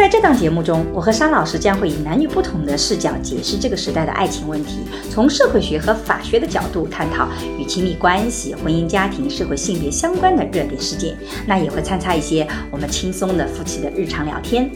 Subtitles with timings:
[0.00, 4.78] 在这档节目中，我和沙老师将会以男女不同的视角解释这个时代的爱情问题，
[5.10, 11.14] 从社会学和法学的角度探讨与亲密关系、婚姻家庭、社会性别相关的热点事件。
[11.46, 14.70] 那也会参差一些我们轻松的夫妻的日常聊天。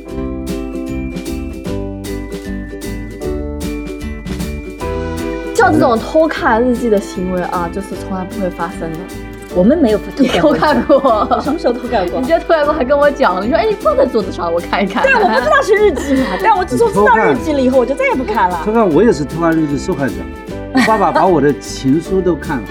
[5.55, 8.99] 像这种偷看日记的行为啊，就是从来不会发生的。
[9.57, 9.99] 我们没有
[10.41, 11.01] 偷看过，
[11.41, 12.19] 什么时候偷看过？
[12.21, 15.05] 你今天偷看过还跟我讲了，你说哎，你放在桌子上，我看一看。
[15.05, 18.61] 对，我不知道是日记嘛， 但我自从知道日记了以后，我就再也不看了。
[18.65, 20.15] 偷看，我也是偷看日记受害者。
[20.73, 22.65] 我爸爸把我的情书都看了。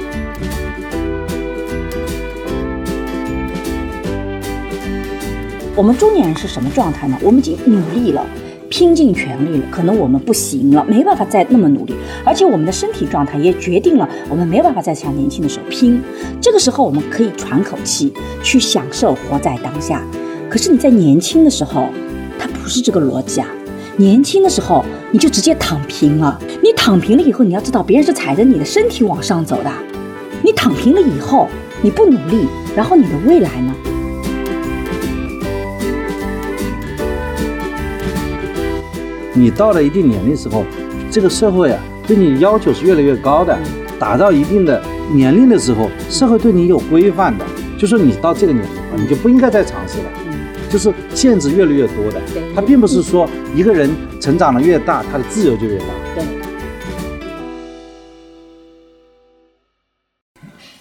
[5.76, 7.18] 我们中年人是什么状态呢？
[7.22, 8.26] 我们已经努力了。
[8.74, 11.94] 拼尽全力了，可能我们不行了，没办法再那么努力，
[12.26, 16.02] 而且我们的身体状态也决定了我们没办法再像年轻的时候拼。
[16.42, 20.02] 这个时候，我们可以喘口气，去享受活在当下。
[20.50, 21.88] 可是你在年轻的时候，
[22.40, 23.48] 它不是这个逻辑啊！
[23.98, 29.72] 年轻的时候你就直接躺平了，你躺平了以后，你要知道别人是踩着你的身体往上走的。
[30.42, 31.48] 你躺平了以后，
[31.84, 33.76] 你不努力，然后你的未来呢？
[39.36, 40.64] 你到了一定年龄时候，
[41.10, 43.58] 这个社会啊，对你要求是越来越高的。
[44.00, 44.80] 达到一定的
[45.12, 47.44] 年龄的时候，社会对你有规范的，
[47.76, 50.10] 就说你到这个年龄了，你就不应该再尝试了。
[50.70, 52.22] 就是限制越来越多的。
[52.56, 53.90] 它并不是说一个人
[54.22, 55.86] 成长的越大，他的自由就越大。
[56.14, 56.24] 对。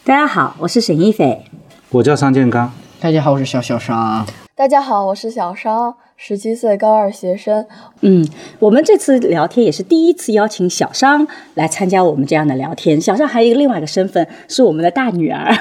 [0.05, 1.44] 大家好，我是沈一斐，
[1.88, 2.71] 我叫商建刚。
[3.00, 4.26] 大家好，我是小小商。
[4.55, 5.94] 大家好，我是小商。
[6.25, 7.66] 十七岁高二学生，
[8.03, 8.25] 嗯，
[8.60, 13.00] 我们这次聊天也是第一次邀请小商来参加我们这样的聊天。
[13.00, 15.53] 小商还有一个另外一个身份，是我们的大女儿。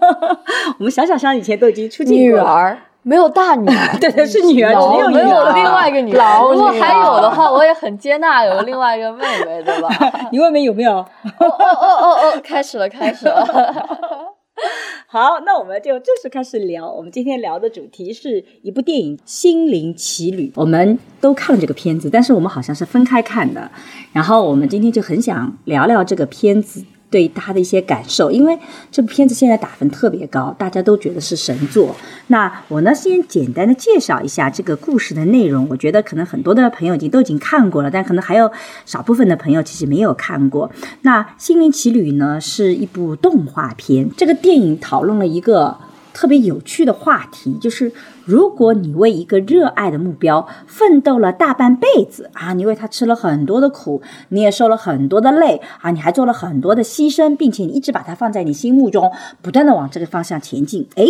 [0.80, 2.16] 我们小小商以前都已经出镜过。
[2.16, 6.50] 女儿没有大女儿， 对对，是女儿，只有没有另外一个女 儿。
[6.50, 9.90] 如果还有的话，我也很接纳有另外一个妹妹，对吧？
[10.32, 10.92] 你妹妹有没有？
[10.94, 11.06] 哦
[11.40, 14.34] 哦哦哦哦，开始了，开始了。
[15.06, 16.90] 好，那我们就正式开始聊。
[16.90, 23.70] 我们今天聊的主题是一部电影《心灵奇旅》，我们都看了这个片子，但是我们好像是分开看的。
[24.12, 26.84] 然后我们今天就很想聊聊这个片子。
[27.10, 28.58] 对他的一些感受，因为
[28.90, 31.94] 这部片子现在打分特别高，大家都觉得是神作。
[32.28, 35.66] 那我呢，先简单的介绍一下这个故事的内容。
[35.68, 38.50] 我觉得可能很多的朋友已经都已经看过了，但可能还有
[38.86, 40.70] 少部分的朋友其实没有看过。
[41.02, 44.08] 那《心灵奇旅》呢，是一部动画片。
[44.16, 45.76] 这个电影讨论了一个。
[46.20, 47.94] 特别有趣的话题就是，
[48.26, 59.10] 如果你为一个热爱的目标奋斗了大半辈子啊，你为他吃了很多的苦，你也受了很多的累啊，你还做了很多的牺牲，并且你一直把它放在你心目中，
[59.40, 60.86] 不断的往这个方向前进。
[60.96, 61.06] 哎，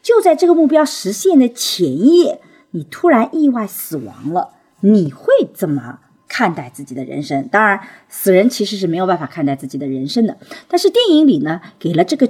[0.00, 2.40] 就在这个目标实现的前夜，
[2.70, 4.50] 你突然意外死亡了，
[4.82, 5.98] 你会怎么？
[6.32, 7.78] 看待自己的人生，当然，
[8.08, 10.34] 死人其实是没有办法看待自己的人生的。
[10.66, 12.26] 但是电影里呢，给了这个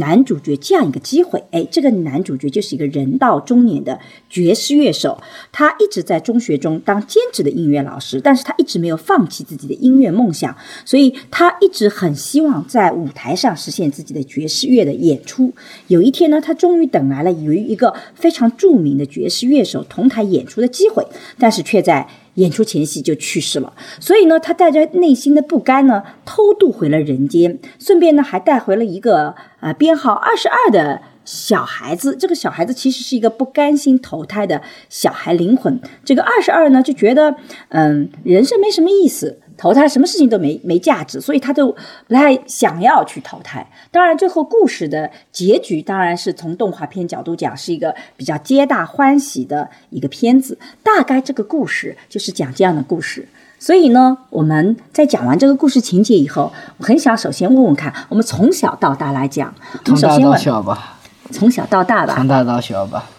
[0.00, 1.44] 男主角这样一个机会。
[1.52, 5.22] 哎，这个男主角就是一个人到中年的爵士乐手，
[5.52, 15.52] 他一直在中学中当兼职的音乐老师，但是他一直没有放弃自己的音乐梦想，所以他一直很希望在舞台上实现自己的爵士乐的演出。
[15.86, 21.06] 有一天呢，他终于等来了与一个非常著名的爵士乐手同台演出的机会，
[21.38, 22.08] 但是却在。
[22.38, 32.16] 演出前夕就去世了，所以呢，他带着内心的不甘呢，偷渡回了人间，顺便呢，还带回了一个呃编号二十二的小孩子。
[32.16, 35.80] 这个小孩子其实是一个不甘心投胎的小孩灵魂。
[36.04, 37.34] 这个二十二呢，就觉得
[37.70, 39.40] 嗯，人生没什么意思。
[39.58, 41.70] 投胎什么事情都没没价值，所以他就
[42.06, 43.68] 不太想要去投胎。
[43.90, 50.56] 当然，最后故事的结局当然是从动画片角度讲，是一个比较皆大欢喜的一个片子。
[50.82, 53.28] 大概这个故事就是讲这样的故事。
[53.58, 59.52] 所以呢，我们在讲完这个故事情节以后，我很想首先问问看，我们从小到大来讲，
[59.84, 60.98] 从大到小吧，
[61.32, 63.10] 从小到大吧，从大到小吧，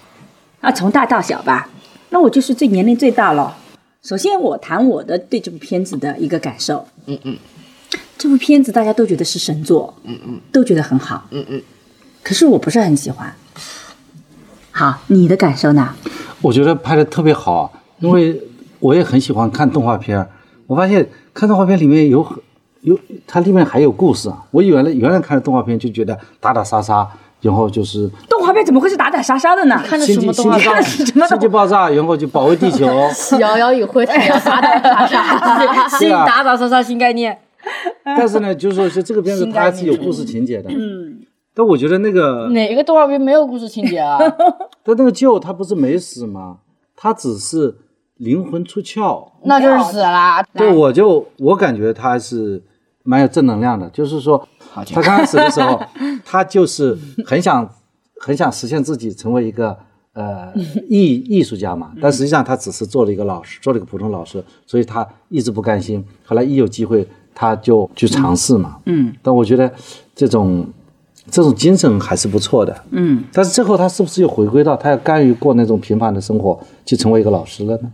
[0.61, 1.67] 啊，从大到小吧，
[2.11, 3.57] 那我就是最年龄最大了。
[4.01, 6.87] 首先，我谈我的对这部片子的一个感受。
[7.05, 7.37] 嗯嗯，
[8.17, 9.93] 这部片子大家都觉得是神作。
[10.03, 11.27] 嗯嗯，都觉得很好。
[11.31, 11.61] 嗯嗯，
[12.23, 13.33] 可是我不是很喜欢。
[14.71, 15.93] 好，你的感受呢？
[16.41, 18.41] 我觉得拍的特别好，因为
[18.79, 20.25] 我也很喜欢看动画片。
[20.65, 22.37] 我发现看动画片里面有很
[22.81, 22.97] 有，
[23.27, 24.45] 它里面还有故事啊。
[24.51, 27.05] 我原来原来看的动画片就觉得打打杀杀，
[27.41, 29.81] 然后就是动画片怎么会是打打杀杀的呢？
[29.85, 31.19] 看的星际什么动画片星际爆？
[31.19, 32.85] 什么星际爆炸，然后就保卫地球。
[33.39, 37.37] 摇摇与灰太阳打打杀杀，对啊打打杀杀新概念。
[38.03, 40.69] 但是呢，就是说是这个片子它还是有故事情节的。
[40.71, 41.21] 嗯，
[41.53, 44.17] 但我觉得那个哪个动画片没有故事情节啊？
[44.83, 46.57] 但那个舅他不是没死吗？
[46.95, 47.75] 他只是
[48.17, 49.29] 灵魂出窍。
[49.43, 50.43] 那就是死了。
[50.53, 52.61] 对，我就我感觉他是
[53.09, 54.47] 蛮有正能量的，就是说
[54.93, 55.81] 他刚开始的时候，
[56.23, 56.95] 他就是
[57.25, 57.67] 很想
[58.19, 59.75] 很想实现自己成为一个
[60.13, 60.53] 呃
[60.87, 66.05] 艺艺术家嘛，但实际上他只是做了一个老师，做了一个普通老师，所以他一直不甘心。
[66.23, 68.77] 后来一有机会，他就去尝试嘛。
[68.85, 69.71] 嗯但我觉得
[70.13, 70.63] 这种
[71.31, 72.83] 这种精神还是不错的。
[72.91, 77.91] 嗯，但是最后他是不是又回归到他要甘于过那种平凡的生活，去成为一个老师了呢？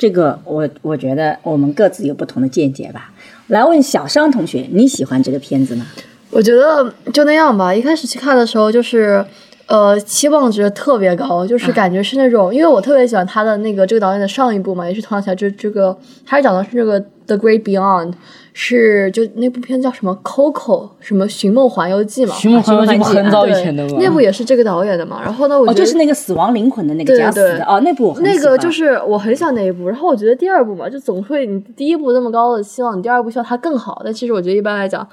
[0.00, 3.12] 这个我我觉得我们各自有不同的见解吧。
[3.48, 5.86] 来问小商同学，你喜欢这个片子吗？
[6.30, 7.74] 我觉得就那样吧。
[7.74, 9.22] 一开始去看的时候，就是
[9.70, 15.96] 呃期望值特别高，就是感觉是那种，因为我特别喜欢他的那个这个导演的上一部嘛，也是同样起来这这个，
[16.26, 18.08] 他是讲的是这个《The Great Beyond》，
[18.52, 22.34] 是就那部片叫什么《Coco》什么《寻梦环游记》嘛。
[22.34, 23.96] 寻梦环游记不很早以前的吗？
[24.00, 25.20] 那部也是这个导演的嘛。
[25.22, 35.06] 然后呢，我哦，觉得就是那个死亡灵魂的那个对死的哦，那部那个就是我很喜欢那一部，然后我觉得第二部嘛，就总会你第一部那么高的期望，你第二部希望它更好，但其实我觉得一般来讲，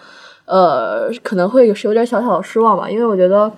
[0.48, 3.52] 呃，可能会是有点小小的失望吧，因为我觉得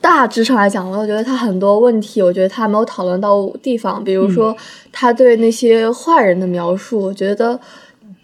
[0.00, 4.56] 大致上来讲，我觉得他很多问题，我觉得他没有讨论到地方，比如说
[4.90, 7.60] 他对那些坏人的描述，我觉得。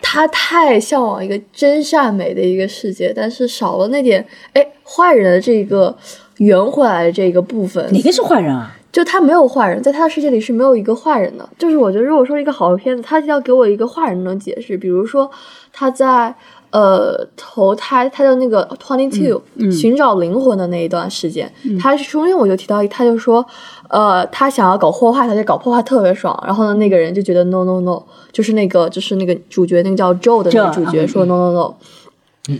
[0.06, 4.22] 他太向往一个真善美的一个世界，但是少了那点
[4.52, 5.96] 哎坏人的这个
[6.38, 7.82] 圆回来的这个部分。
[7.90, 8.70] 哪个是坏人啊？
[8.92, 11.48] 就他没有坏人，在他的世界里是没有一个坏人的。
[11.56, 15.30] 就是我觉得，如果说一个好的片子，他要给我一个坏人的解释，比如说
[15.72, 16.34] 他在
[16.74, 19.40] 呃投胎，他的那个 twenty two、
[19.70, 21.48] 寻找灵魂的那一段时间，
[21.80, 23.46] 他是中间我就提到，他就说，
[23.88, 26.36] 呃，他想要搞破坏，他就搞破坏特别爽。
[26.44, 31.74] 然后呢，那个人就觉得 no no no，就是那个就是那个主角，那个叫 Joe 的那个主角嗯说 no no no，、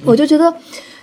[0.04, 0.54] 我就觉得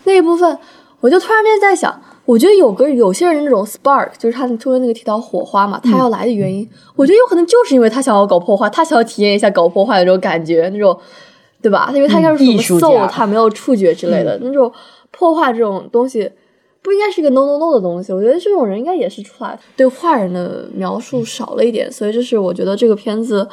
[0.06, 0.57] 那一部分，
[1.02, 1.94] 我就突然间在想，
[2.24, 6.66] 我觉得有个有些人那种 spark，就是他中间那个提到火花嘛，他要来的原因，
[6.96, 10.98] 我觉得有可能就是因为他想要搞破坏，他想要体验一下搞破坏的那种感觉，那种
[11.62, 11.92] 对吧？
[11.94, 14.72] 因为他应该是什么艺术家 soul，他没有触觉之类的、那种
[15.12, 16.31] 破坏这种东西。
[16.84, 23.48] 不应该是一个 no no no 的东西，我觉得这种人应该也是出来对坏人的描述少了一点，所以这是我觉得这个片子，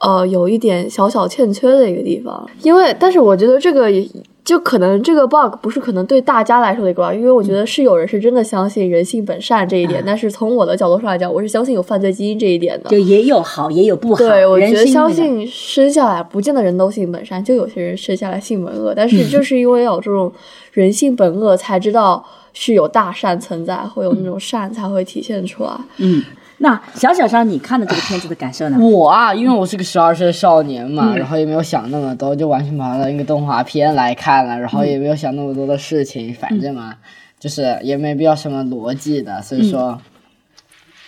[0.00, 2.46] 呃，有一点小小欠缺的一个地方。
[2.62, 4.06] 因为，但是我觉得这个也
[4.44, 12.90] 就可能这个 bug 不是可能对大家来说的一个 bug，因为我觉得是有人是真的相信人性本善这一点，但是从我的角度上来讲，我是相信有犯罪基因这一点的。
[12.90, 14.18] 就也有好，也有不好。
[14.18, 20.30] 对，我觉得相信生下来不见得人都性本善，就有些人生下来性本恶，但是就是因为有这种
[20.72, 25.70] 人性本恶，才知道是有大善存在，会有那种善才会体现出来。
[25.96, 26.22] 嗯，
[26.64, 28.78] 那小小商，你看的这个片子的感受呢？
[28.78, 36.94] 我啊，因为我是个十二岁少年嘛，然后也没有想那么多，就完全把它当一个动画片来看了，然后也没有想那么多的事情，反正嘛，
[37.38, 40.00] 就是也没必要什么逻辑的，所以说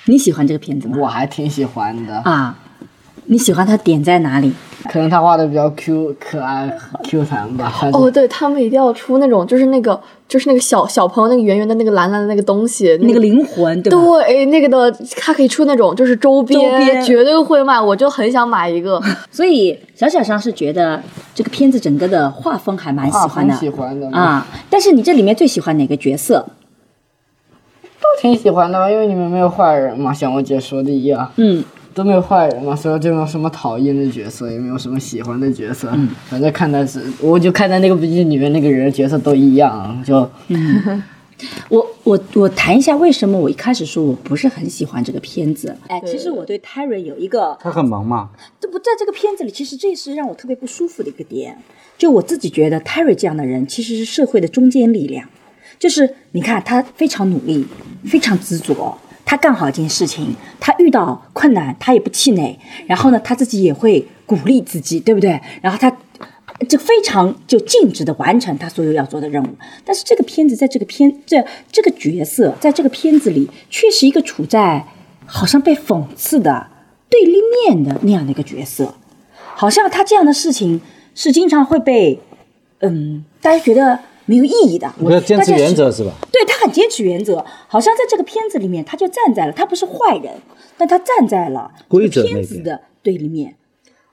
[0.05, 0.99] 你喜欢这个片子吗？
[1.00, 2.17] 我还挺喜欢的。
[2.19, 2.59] 啊，
[3.26, 4.52] 你喜欢他点在哪里？
[4.88, 13.99] 可能他画的比较 Q 可爱 Q 弹吧，哦，对他们一定要出那种，就是那个，就是那个小小朋友那个圆圆的那个蓝蓝的那个东西，那个灵魂，对吧？
[13.99, 19.02] 对，那个的，它可以出那种就是周边，周边绝对会卖，我就很想买一个。
[19.33, 21.02] 所以小小商是觉得
[21.35, 24.47] 这个片子整个的画风还蛮喜欢的喜欢的，啊。
[24.71, 26.47] 但是你这里面最喜欢哪个角色？
[27.99, 31.64] 都挺喜欢的吧，因为你们没有坏人嘛，像我姐说的一样，嗯，
[31.97, 41.03] 都没有坏人嘛，所以就没有什么讨厌的角色，也没有什么喜欢的角色，嗯反正看的是，我就看在那个笔记里面那个人角色都一样，就嗯
[41.71, 45.75] 我我我谈一下为什么我一开始说我不是很喜欢这个片子。
[45.87, 48.29] 哎，其实我对 Terry 有一个他很忙嘛，
[48.61, 51.57] 这不在这个片子里，其实这是让我特别不舒服的一个点。
[51.97, 55.26] 就我自己觉得，Terry 这样的人其实是社会的中坚力量。
[55.79, 57.67] 就是你看他非常努力，
[58.05, 65.38] 非常执着，他干好一件事情，他遇到困难他也不气馁，然后呢他自己也会鼓励自己，对不对？
[65.61, 65.95] 然后他
[66.66, 69.49] 就非常就尽职的完成他所有要做的任务。
[69.85, 74.87] 但是这个片子在这个片这这个角色在这个片子里，却是一个处在
[75.26, 76.68] 好像被讽刺的
[77.11, 77.35] 对立
[77.66, 78.95] 面的那样的一个角色。
[79.56, 80.80] 好像他这样的事情
[81.14, 82.21] 是经常会被，
[82.80, 84.92] 嗯，大家觉得没有意义的。
[84.99, 86.12] 我不要坚持原则是吧？
[86.30, 90.35] 对他很坚持原则，好像在这个片子里面，他就站在了，他不是坏人，
[90.76, 93.56] 但他站在了规则这个片子的对立面。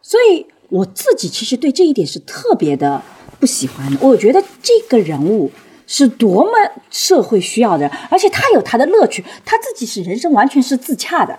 [0.02, 3.02] 所以我自己其实对这一点是特别的
[3.40, 4.00] 不喜欢的。
[4.02, 5.52] 我觉得这个人物
[5.86, 6.52] 是多么
[6.90, 11.38] 社会需要的，而且他有他的乐趣，他自己是人生完全是自洽的，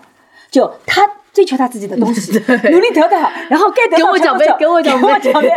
[0.51, 1.01] 就他。
[1.35, 2.31] 追求他自己的东西，
[2.71, 5.49] 努力得到，然后该得到给我奖杯给我奖杯给我奖杯，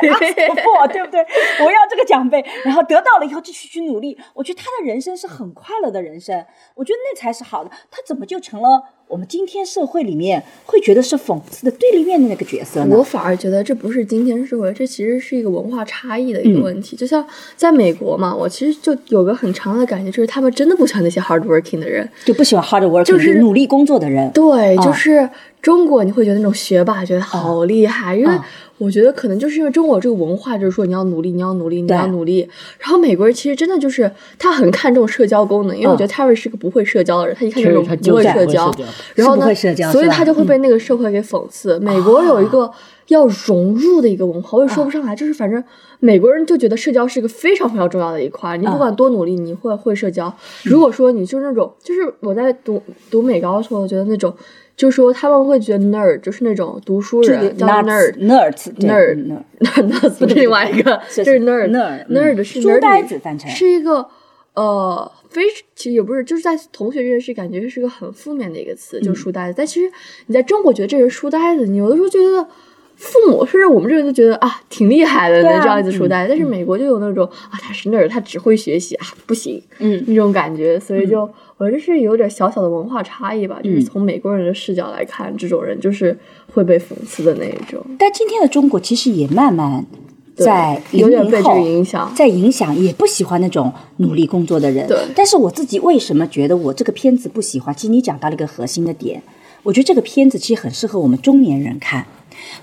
[0.49, 1.25] 我不，对不对？
[1.65, 4.19] 我要这个奖杯，然后得到了以后继续去努力。
[4.35, 6.45] 我觉得他的人生是很快乐的人生，
[6.75, 7.71] 我觉得那才是好的。
[7.91, 12.97] 他怎么就成了我们今天社会里面会觉得是讽刺的对立面的那个角色呢？
[12.97, 16.95] 我反而觉得这不是今天社会，这其实是一个文化差异的嗯一个问题。
[16.95, 22.07] 就像在美国嘛，我其实就有个很长的感觉，就是他们真的不喜欢那些 hard working 的人。
[22.27, 24.31] 就不喜欢 hard working，就是努力工作的人。
[24.33, 25.29] 对，啊就是
[25.63, 28.47] 中国，你会觉得那种学霸觉得好厉害，因为啊
[28.79, 32.49] 我觉得可能就是因为中国这个文化，就是说你要努力，你要努力，你要努力。
[32.79, 38.73] 然后美国人其实真的就是他很看重社交功能，因为我觉得 Terry 是个不会社交的人，他一看就是是不他就是不会会社交
[39.15, 39.55] 然后呢
[39.93, 41.79] 所以他就会被那个社会给讽刺。
[41.81, 42.71] 美国有一个
[43.09, 45.63] 要融入的一个文化，我也说不上来，就是反正
[45.99, 50.33] 美国人就觉得社交是一个非常非常重要的一块，你不管多努力，你会会社交。
[50.63, 52.81] 如果说你就是那种，就是我在读
[53.11, 54.33] 读美高的时候，我觉得那种。
[54.79, 64.09] 就说他们会觉得 nerd 就是那种读书人叫 nerd nerds nerd nerd 不是另外一个，是这是 nerd nerd，嗯 nerd 是书呆子翻成是一个
[64.55, 65.43] 呃非
[65.75, 69.55] 其实也不是，就是在同学之间是感觉是个很负面的一个词，嗯就是书呆子。
[69.59, 69.93] 但其实
[70.27, 72.49] 你在中国觉得这是书呆子，你有的时候觉得。
[72.99, 76.31] 父母甚至我们这边都觉得啊挺厉害的，能这样子书呆子。
[76.31, 80.79] 但是美国就有那种啊他是 nerd，他只会学习啊不行，嗯那种感觉。
[80.81, 81.21] 所以就
[81.59, 86.19] 我觉得是有点小小的文化差异吧，嗯就是从美国人的视角来看，这种人就是
[86.53, 87.81] 会被讽刺的那一种。
[88.01, 89.87] 但今天的中国其实也慢慢
[90.35, 94.89] 在有点被这个后影响在影响，也不喜欢那种努力工作的人。
[94.89, 97.73] 对但是我自己为什么觉得我这个片子不喜欢？
[97.73, 99.23] 其实你讲到了一个核心的点，
[99.63, 102.05] 我觉得这个片子其实很适合我们中年人看。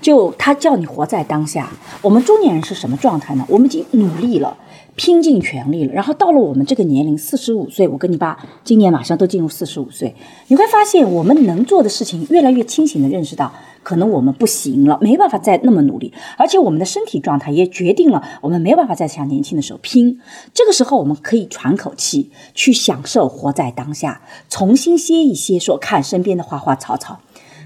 [0.00, 1.70] 就他叫你活在当下，
[2.02, 3.44] 我们中年人是什么状态呢？
[3.48, 4.56] 我们已经努力了，
[4.94, 10.14] 拼尽全力了，然后到了我们这个年龄，四十五岁，我跟你爸今年马上都进入四十五岁，
[10.48, 13.52] 你会发现我们能做的事情越来越清醒的认识到，
[13.82, 20.20] 可能我们不行了，没办法再那么努力，而且我们的身体状态也决定了我们没有办法再像年轻的时候拼。
[20.52, 27.20] 这个时候，我们可以喘口气，去享受活在当下，重新歇一歇，说看身边的花花草草。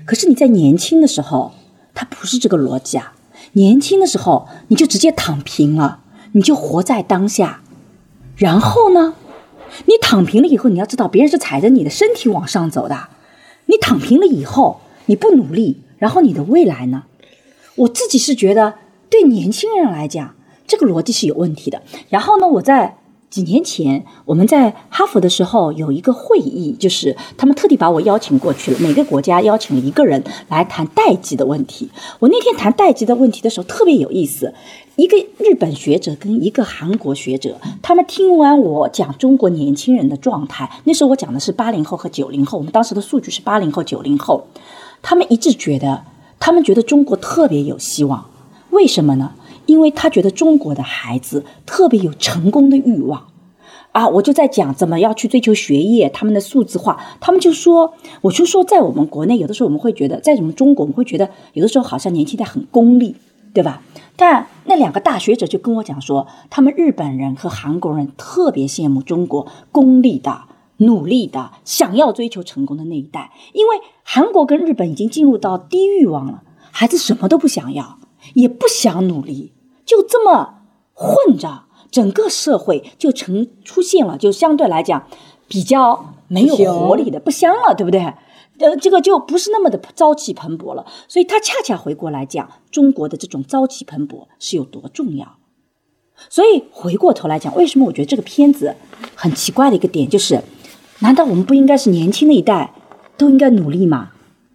[0.06, 1.52] 可是你在年轻的时候，
[2.00, 3.12] 它不是这个逻辑啊！
[3.52, 6.00] 年轻的时候你就直接躺平了，
[6.32, 7.60] 你就活在当下。
[8.36, 9.12] 然后呢，
[9.84, 13.08] 你躺平了以后，你要知道别人是踩着你的身体往上走的。
[13.66, 17.02] 你躺平了以后，你不努力，然后你的未来呢？
[17.74, 18.76] 我自己是觉得，
[19.10, 20.34] 对年轻人来讲，
[20.66, 21.82] 这个逻辑是有问题的。
[22.08, 22.96] 然后呢，我在
[23.30, 31.88] 几年前我们在哈佛的时候有一个会议，就是他们特地把我邀请过去了，每个国家邀请一个人来谈代际的问题。
[32.18, 34.52] 我那天谈代际的问题的时候特别有意思，
[34.96, 44.48] 一个日本学者跟一个韩国学者，他们听完我讲中国年轻人的状态，那时候我讲的是八零后和九零后，我们当时的数据是八零后、九零后，
[45.02, 46.02] 他们一致觉得，
[46.40, 48.28] 他们觉得中国特别有希望，
[48.70, 49.34] 为什么呢？
[49.70, 53.28] 因为他觉得中国的孩子特别有成功的欲望。
[53.92, 63.14] 啊，我就在讲怎么要去追求学业，他们的数字化，他们就说，我就说，在我们国内，有的时候我们会觉得，在我们中国，我们会觉得有的时候好像年轻代很功利，
[63.54, 63.82] 对吧？
[64.16, 70.42] 但那两个大学者就跟我讲说，他们日本人和韩国人特别羡慕中国功利的、
[70.78, 77.98] 努力的、想要追求成功的那一代，因为韩国跟日本已经进入到低欲望了，孩子什么都不想要，
[78.34, 79.52] 也不想努力，
[79.90, 80.60] 就这么
[80.94, 81.64] 混着。
[81.90, 85.08] 整个社会就成出现了，就相对来讲
[85.48, 88.00] 比较没有活力的，不香了，对不对？
[88.60, 90.86] 呃，这个就不是那么的朝气蓬勃了。
[91.08, 95.38] 所以他恰恰回过来讲，中国的这种朝气蓬勃是有多重要。
[96.28, 98.76] 所以回过头来讲，为什么我觉得这个片子
[99.16, 100.40] 很奇怪的一个点就是，
[101.00, 102.72] 难道我们不应该是年轻的一代
[103.16, 104.12] 都应该努力吗？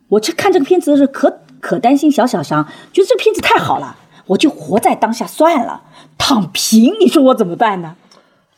[0.08, 5.84] 我去看这个片子的时候，可可担心小小伤，觉得这个片子太好了，我就活在当下算了。
[6.17, 7.96] 躺平，你说我怎么办呢？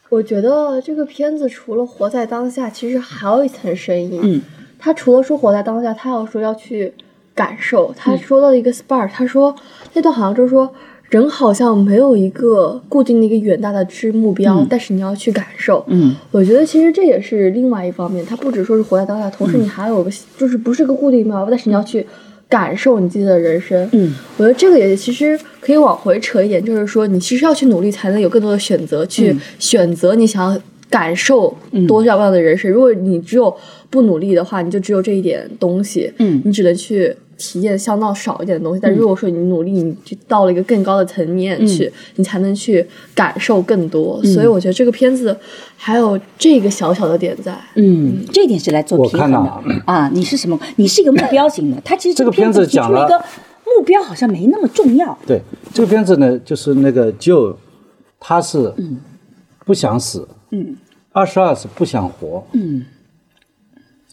[0.09, 4.19] 我觉得这个片子除了活在当下，其实还有一层深意。
[4.23, 4.41] 嗯，
[4.79, 6.93] 他除了说活在当下，他要说要去
[7.35, 7.93] 感受。
[7.97, 9.53] 他说到了一个 spark，、他说
[9.93, 10.71] 那段好像就是说，
[11.09, 15.83] 人好像没有一个固定的一个远大的之目标，但是你要去感受。
[15.87, 22.07] 嗯，我觉得其实这也是另外一方面，他不只说是活在当下，同时你还有个、就是不是个固定目标，但是你要去
[22.49, 23.87] 感受你自己的人生。
[23.91, 31.55] 嗯，我觉得这个也其实可以往回扯一点，就是说你其实要去努力，才能有更多的选择，去嗯选择你想要感受
[31.87, 32.71] 多少样的人生。
[32.71, 33.55] 如果你只有
[33.89, 37.15] 不努力的话，你就只有这一点东西，嗯你只能去。
[37.37, 44.21] 体验相当少一点的东西，但如果说你努力，你就到了一个更高的层面去，你才能去感受更多。
[44.23, 45.37] 所以我觉得这个片子
[45.75, 47.57] 还有这个小小的点在。
[47.75, 50.09] 嗯，这点是来做我平衡的看到啊。
[50.13, 50.59] 你是什么？
[50.77, 53.17] 你是一个目标型的， 他其实这个片片子讲了一个
[53.65, 55.17] 目标，好像没那么重要。
[55.25, 55.41] 对，
[55.73, 57.55] 这个片子呢，就是那个就
[58.19, 58.73] 他是
[59.65, 60.75] 不想死，嗯，
[61.11, 62.85] 二十二是不想活，嗯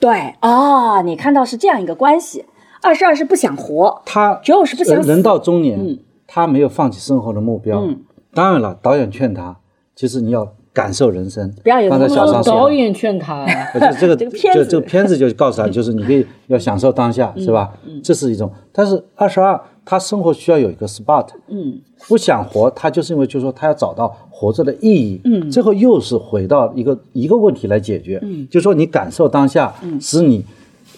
[0.01, 2.45] 对哦，你看到是这样一个关系。
[2.85, 5.09] 二十二是不想活，他只有是不想死。
[5.09, 5.99] 人到中年，嗯。
[6.27, 7.81] 他没有放弃生活的目标。
[7.81, 8.01] 嗯。
[8.35, 9.57] 当然了，导演劝他，
[9.97, 11.51] 其实你要感受人生。
[11.63, 13.47] 不要有刚才小张说，导演劝他。
[13.73, 14.65] 就，这个 这个片子。
[14.65, 17.73] 就这个片子就告诉他，就是你可以要享受当下，是吧？
[18.03, 18.53] 这是一种。
[18.71, 21.81] 但是二十二，他生活需要有一个 spot，嗯。
[22.07, 25.21] 不想活，他就是因为就是说他要找到活着的意义。
[25.25, 25.51] 嗯。
[25.51, 28.47] 最后又是回到一个一个问题来解决，嗯。
[28.51, 30.45] 就是说你感受当下，使你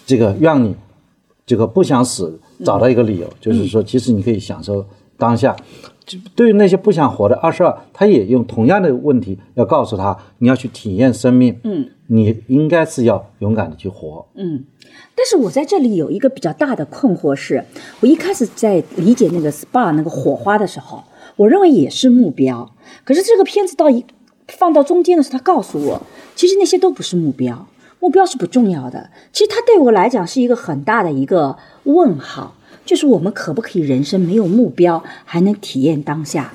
[0.05, 0.75] 这个让你
[1.47, 4.85] 这个不想死，找到一个理由，就是说其实你可以享受
[5.17, 5.55] 当下。
[6.05, 14.25] 就对于那些不想活的二十二，他也用同样的问题要告诉他，你要去体验生命，嗯你应该是要勇敢的去活。
[14.35, 14.63] 嗯。
[15.15, 17.65] 但是我在这里有一个比较大的困惑是，
[18.01, 21.03] 我一开始在理解那个 SPA 那个火花的时候，
[21.35, 22.73] 我认为也是目标。
[23.03, 24.05] 可是这个片子到一
[24.47, 26.01] 放到中间的时候，他告诉我，
[26.35, 27.67] 其实那些都不是目标，
[27.99, 29.09] 目标是不重要的。
[29.31, 36.53] 其实它对我来讲是一个很大的一个问号，就是我们可不可以人生没有目标还能体验当下？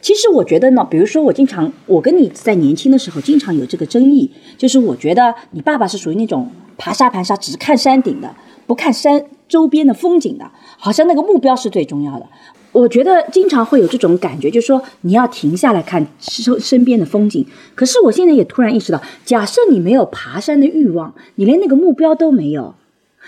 [0.00, 8.34] 其实我觉得呢，比如说我经常，我跟你在年轻的时候经常有这个争议，就是我觉得你爸爸是属于那种爬沙盘沙只看山顶的，
[8.66, 12.26] 不看山周边的风景的，好像那个目标是最重要的。
[12.72, 17.46] 我觉得经常会有这种感觉，就是说你要停下来看身身边的风景。
[17.74, 22.74] 可是我现在也突然意识到，假设你没有爬山的欲望，你连那个目标都没有，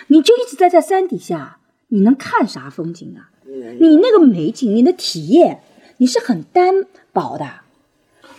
[0.09, 3.31] 你就一直待在山底下，你能看啥风景啊？
[3.81, 5.61] 你那个美景，你的体验，
[5.97, 7.47] 你是很单薄的。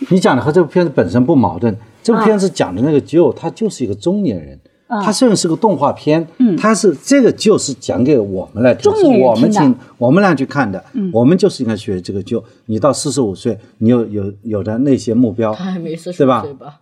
[0.08, 1.76] 你讲的和这部片子本身不矛盾。
[2.02, 4.58] 这部片子讲的那个 Joe，他就是一个中年人。
[4.92, 10.84] 啊他虽然是个动画片，嗯他是这个就是讲给我们来听，我们听，我们俩去看的。
[11.12, 12.42] 我们就是应该学这个 Joe。
[12.66, 16.80] 你到四十五岁，你有有有的那些目标，他还没四十对吧岁吧？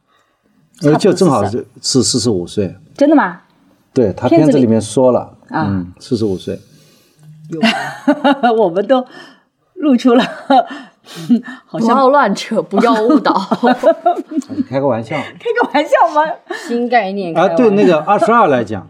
[0.82, 2.74] 呃，就正好是是是四十五岁。
[2.96, 3.42] 真的吗？
[3.94, 6.58] 对他片子里面说了，啊嗯，四十五岁。
[8.58, 9.04] 我们都
[9.74, 10.24] 露出了，
[11.66, 13.34] 好不像要乱扯，不要误导。
[14.54, 16.22] 你开个玩笑 开个玩笑吗？
[16.66, 17.48] 新概念啊！
[17.48, 18.88] 对那个二十二来讲，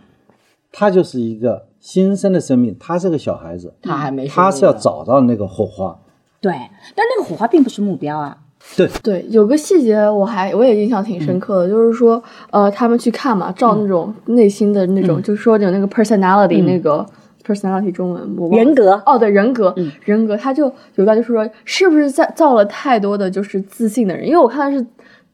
[0.72, 5.98] 他就是一个新生的生命，他是个小孩子，他还没他是要找到那个火花。
[6.40, 6.52] 对，
[6.94, 8.36] 但那个火花并不是目标啊。
[8.76, 17.04] 对，对，有个细节我还我也印象挺深刻的，就是说，呃，他们去看嘛，照那种内心的那种，就是说有那个 personality、那个
[17.44, 19.74] personality 中文我人格哦，对人格，
[20.04, 24.26] 人格，他就有段就是说，是不是在造了太多的就是自信的人？
[24.26, 24.86] 因为我看的是。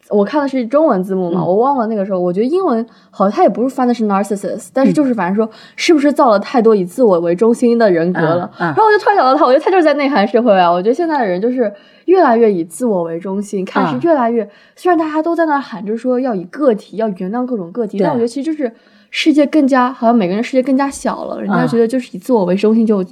[0.09, 8.49] 我看的是中文字幕嘛，我忘了那个时候，我觉得英文好像他也不是翻的是 narcissist，但是就是反正说是不是造了太多以自我为中心的人格了？
[8.57, 10.71] 然后我就突然想到他，我觉得他就是在内涵社会啊。
[10.71, 11.73] 我觉得现在的人就是
[12.05, 18.73] 越来越以自我为中心，开始嗯越来越，虽然大家都在那喊着说要以个体，要原谅各种个体，但我觉得其实就是
[19.18, 23.02] 世界更加好像每个人世界更加小了，人家嗯觉得就是以自我为中心就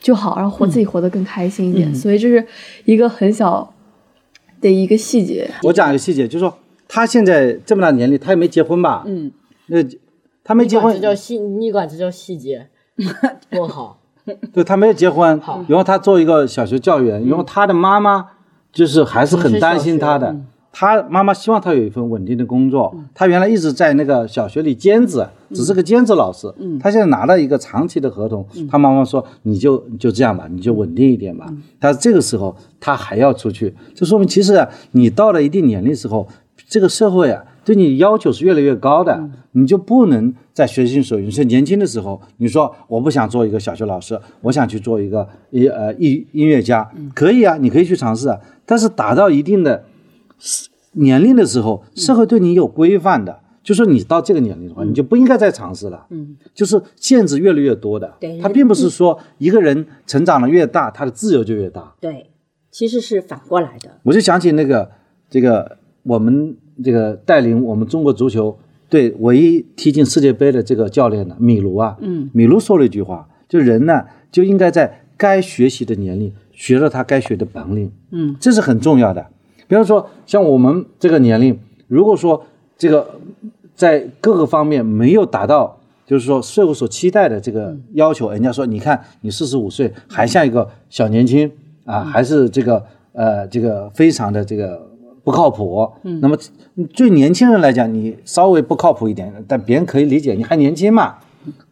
[0.00, 1.94] 就好，然后活自己活得更开心一点。
[1.94, 2.44] 所以这是
[2.86, 3.72] 一个很小
[4.60, 5.48] 的一个细节。
[5.62, 9.04] 我讲一个细节，就是说他现在这么大年龄，他也没结婚吧？
[9.06, 9.30] 嗯，
[9.68, 9.76] 那
[10.42, 12.66] 他没结婚这，叫细，你管这叫细节，
[13.48, 14.00] 多好。
[14.52, 18.30] 对他没有结婚，然后他做一个小学教员，然后他的妈妈
[18.72, 20.34] 就是还是很担心他的。
[20.76, 22.92] 他妈妈希望他有一份稳定的工作。
[23.14, 26.52] 他原来一直在那个小学里兼职，只是个兼职老师。
[26.80, 31.46] 他现在拿了一个长期的合同，他妈妈说：“你就你就这样吧，你就稳定一点吧。”
[31.78, 36.26] 但是这个时候他还要出去，这说明其实啊你到了一定年龄时候，
[36.68, 41.30] 这个社会啊对你要求是越来越高的，你就不能再随心所欲。
[41.30, 48.38] 是年轻的时候，你说我不想做一个小学老师，我想去做一个一呃音音乐家，可以啊，你可以去尝试啊。
[48.66, 49.84] 但是达到一定的
[50.92, 53.40] 年龄的时候，社会对你有规范的。
[53.62, 56.06] 就说你到这个年龄的话，你就不应该再尝试了。
[56.10, 58.12] 嗯，就是限制越来越多的。
[58.20, 61.94] 对它并不是说一个人成长的越大，他的自由就越大。
[61.98, 62.26] 对，
[62.70, 63.90] 其实是反过来的。
[64.02, 64.90] 我就想起那个
[65.30, 66.54] 这个我们
[66.84, 68.54] 这个带领我们中国足球
[68.90, 79.26] 队唯一踢进世界杯的这个教练呢，米卢啊，嗯，米卢说了一句话，就人呢就应该在该学习的年龄学了他该学的本领，嗯，这是很重要的。
[79.66, 82.44] 比方说像我们这个年龄，如果说
[82.76, 83.18] 这个
[83.74, 91.50] 在各个方面没有达到，就是说社会所期待的这个要求，人家说你看你四十五岁还像一个小年轻
[91.84, 94.86] 啊，还是这个呃这个非常的这个
[95.22, 95.90] 不靠谱。
[96.02, 96.36] 嗯，那么
[96.94, 101.16] 对年轻人来讲，你稍微不靠谱一点，但别人可以理解，你还年轻嘛，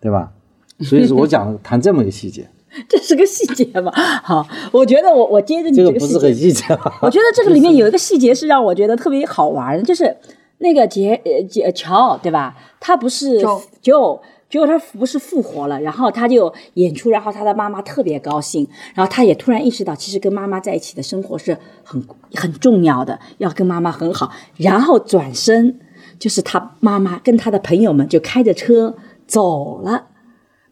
[0.00, 0.32] 对吧？
[0.80, 2.48] 所以说我讲谈这么一个细节，
[2.88, 3.92] 这是个细节嘛。
[4.22, 6.98] 好，我觉得我我接着你这个个细节不是很细节吧？
[7.02, 10.16] 我觉得这个里面 有一个细节是让我觉得特别好玩的，就是
[10.58, 12.56] 那个杰呃杰乔对吧？
[12.80, 13.40] 他不是
[13.80, 25.80] 就结果他不是复活了，然后他就演出，然后他的妈妈特别高兴，然后他也突然意识到，其实跟妈妈在一起的生活是很很重要的，要跟妈妈很好，然后转身
[26.18, 28.94] 就是他妈妈跟他的朋友们就开着车
[29.26, 30.08] 走了。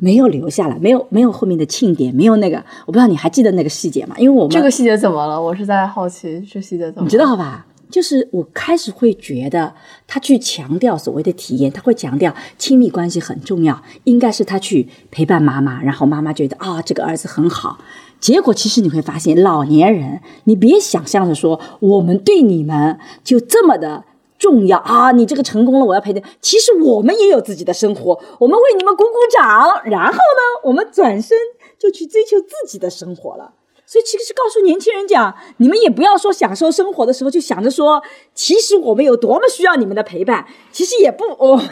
[0.01, 4.17] 没有留下来，没有没有后面的庆典，没有那个，我不知道你还记得那个细节吗？
[4.19, 5.41] 因为我们这个细节怎么了？
[5.41, 7.03] 我是在好奇这细节怎么？
[7.05, 7.67] 你知道吧？
[7.91, 9.75] 就是我开始会觉得
[10.07, 17.79] 他去强调所谓的体验，他会强调亲密关系很重要，应该是他去陪伴妈妈，然后妈妈觉得啊、这个儿子很好。
[18.21, 24.05] 结果其实你会发现，老年人，你别想象着说我们对你们就这么的。
[24.41, 25.13] 重要啊！
[25.13, 26.25] 你这个成功了，我要陪你。
[26.41, 31.37] 其实我们也有自己的生活，我们为你们鼓鼓掌，然后呢，我们转身
[31.79, 33.53] 就去追求自己的生活了。
[33.91, 38.01] 所以其实是告诉年轻人讲，你们也不要说享受生活的时候就想着说，
[38.33, 41.67] 其实我们有多么需要你们的陪伴，其实也不，我们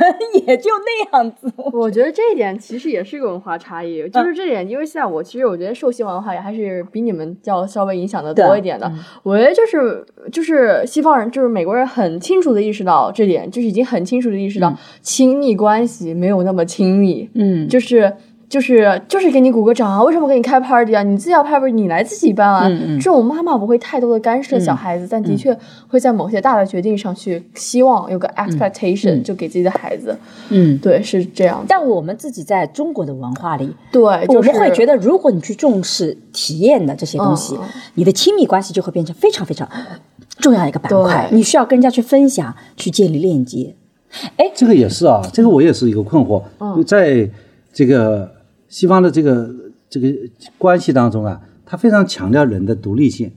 [0.45, 1.49] 也就那样子。
[1.73, 8.93] 我觉得这一点其实也是一个文化差异，就是这点，因为像我，其实我觉得受西方文化也还是比你们要稍微影响的多一点的。
[9.23, 18.13] 我觉得就是就是西方人，就是美国人很清楚的意识到这点，就是已经很清楚的意识到亲密关系没有那么亲密，嗯，就是。
[18.49, 20.03] 就是就是给你鼓个掌啊！
[20.03, 21.03] 为什么给你开 party 啊？
[21.03, 22.67] 你自己要 party，你来自己办啊！
[22.67, 25.57] 嗯嗯这种妈妈不会太多的干涉小孩子，但的确
[25.87, 30.17] 会在某些大的决定上去希望有个 expectation，、就给自己的孩子。
[30.49, 30.79] 嗯。
[30.79, 31.63] 对，是这样。
[31.69, 39.69] 但我们自己在中国的文化里，对，我就是们会觉得，如果你去重视体验的这些东西，嗯你的亲密关系就会变成非常非常
[40.39, 41.29] 重要的一个板块。
[41.33, 43.75] 你需要跟人家去分享，去建立链接。
[44.37, 46.43] 哎这个也是啊，这个我也是一个困惑。
[46.61, 47.29] 嗯在
[47.73, 48.31] 这个
[48.69, 49.49] 西方的这个
[49.89, 50.09] 这个
[50.57, 53.33] 关系当中啊，他非常强调人的独立性，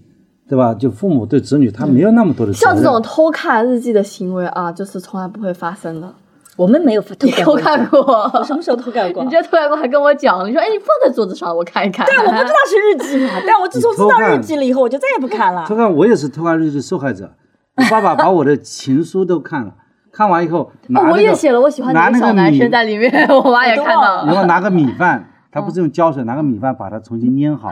[0.47, 0.73] 对吧？
[0.73, 2.53] 就父母对子女他没有那么多的。
[2.53, 6.13] 像这种偷看日记的行为啊，就是从来不会发生的。
[6.57, 7.99] 我们没有偷看过？
[8.33, 9.23] 我什么时候偷看过？
[9.23, 12.05] 你这偷看过还跟我讲，你说哎，你放在桌子上，我看一看。
[12.05, 15.75] 对我不知道是日记嘛， 但我自从知道日记了以后，我就再也不看了偷。
[15.75, 17.31] 看我也是偷看日记受害者，
[17.77, 19.73] 我爸爸把我的情书都看了，
[20.11, 24.25] 看完以后拿那个我也写了我喜欢哪个拿那个男生在里面， 我妈也看到了。
[24.25, 27.71] 然后拿个米饭， 他不是用胶水，拿个米饭把它重新粘好。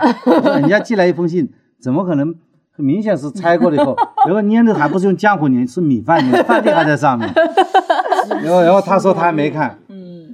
[0.60, 2.34] 人家寄来一封信，怎么可能？
[2.71, 3.93] 很明显是拆过了以后，
[4.25, 7.30] 然后粘的还不是用浆糊粘，是米饭粘，饭粒还在上面。
[8.41, 10.34] 然后，然后他说他还没看，嗯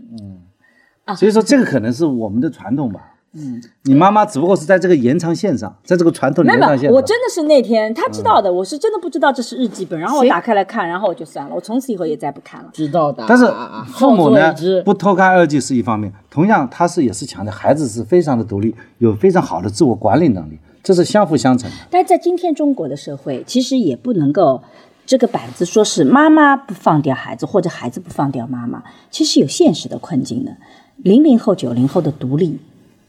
[1.08, 3.15] 嗯，所以说这个可能是我们的传统吧。
[3.38, 6.96] 嗯，你妈妈只不过是在这个延长线上，在这个传统的没有，没有，延长线上。
[6.96, 12.70] 我真的是那天他知道的，我是真的不知道这是日记本，然后我打开来看，然后我就算了，我从此以后也再不看了。
[12.72, 13.26] 知道的。
[13.28, 13.46] 但是
[13.88, 21.76] 父母呢不偷看日记是一方面，同样他是也是强调孩子是非常的独立，有非常好的自我管理能力，这是相辅相成的。
[21.90, 24.64] 但是在今天中国的社会，其实也不能够
[25.06, 30.56] 这个板子说是妈妈不放掉孩子，或者孩子不放掉妈妈，其实有现实的困境的。
[30.98, 32.58] 零零后、九零后的独立，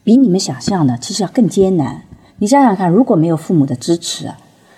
[0.06, 2.04] 比你们想象的其实要更艰难。
[2.38, 4.30] 你想想看，如果没有父母的支持，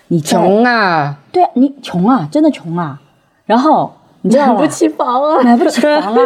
[0.07, 3.03] 你穷啊，对啊，你穷啊，真的穷啊。
[3.45, 5.43] 然后 你知道吗买不起房啊！
[5.43, 6.21] 买不起房啊，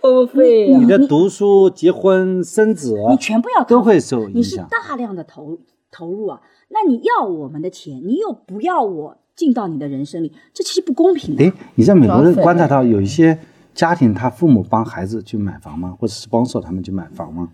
[0.00, 4.68] 付费你的读书、结婚、生子，你全部要都会受你是影响。
[4.70, 5.58] 大量的投
[5.90, 6.40] 投入啊。
[6.68, 11.44] 那你要我们的钱，你又不要我进到你的人生里，这其实不公平的。
[11.44, 13.36] 哎，你在美国观察到有一些
[13.74, 15.96] 家庭，他父母帮孩子去买房吗？
[15.98, 17.48] 或者是帮手他们去买房吗？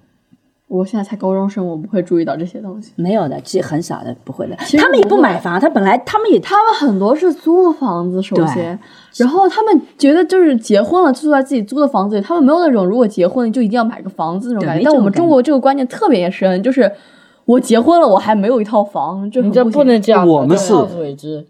[0.70, 2.92] 我现在才高中生，我不会注意到这些东西。
[2.94, 4.54] 没有的，其实很少的，不会的。
[4.78, 8.78] 他们也不买房，他本来他们也他们很多是租房子，首先，
[9.16, 14.84] 然后他们觉得就是结婚了就住在自己租的房子里，他们没有那种如果结婚就一定要买个房子那种感觉。
[14.84, 16.88] 但我们中国这个观念特别深，就是
[17.46, 20.24] 我结婚了我还没有一套房，就你这不能这样。
[20.24, 20.72] 我们是。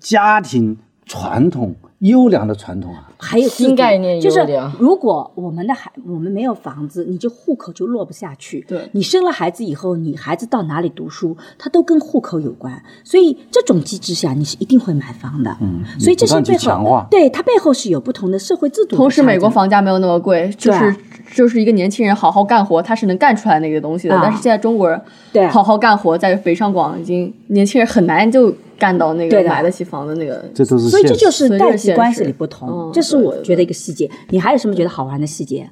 [0.01, 4.41] 家庭传统优良的传统啊，还有新概念就是
[4.79, 8.65] 如果我们的孩我们没有房子，你就户口就落不下去。
[8.67, 12.83] 对你生了孩子以后，你孩子到哪里读书，他都跟户口有关。
[13.05, 15.57] 所以这种机制下，你是一定会买房的。
[15.61, 18.97] 嗯所以这是背后对它背后是有不同的社会制度。
[18.97, 20.97] 同时，美国房价没有那么贵，就是
[21.35, 24.15] 就是一个年轻人好好干活，他是能干出来那个东西的。
[24.15, 25.01] 啊但是现在中国人
[25.33, 30.45] 对好好干活，在北上广已经年轻人很难就干到那个买得起房的那个。
[30.55, 34.11] 这都是所以这就是代际关系里不同，嗯这是我觉得一个细节。
[34.29, 35.69] 你还有什么觉得好玩的细节？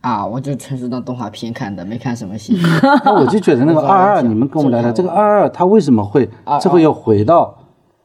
[0.00, 2.56] 啊，我就纯是当动画片看的，没看什么戏。
[3.04, 6.28] 那我就觉得那个 二二，你们跟我们聊聊这个二二，他为什么会
[6.60, 7.56] 最后又回到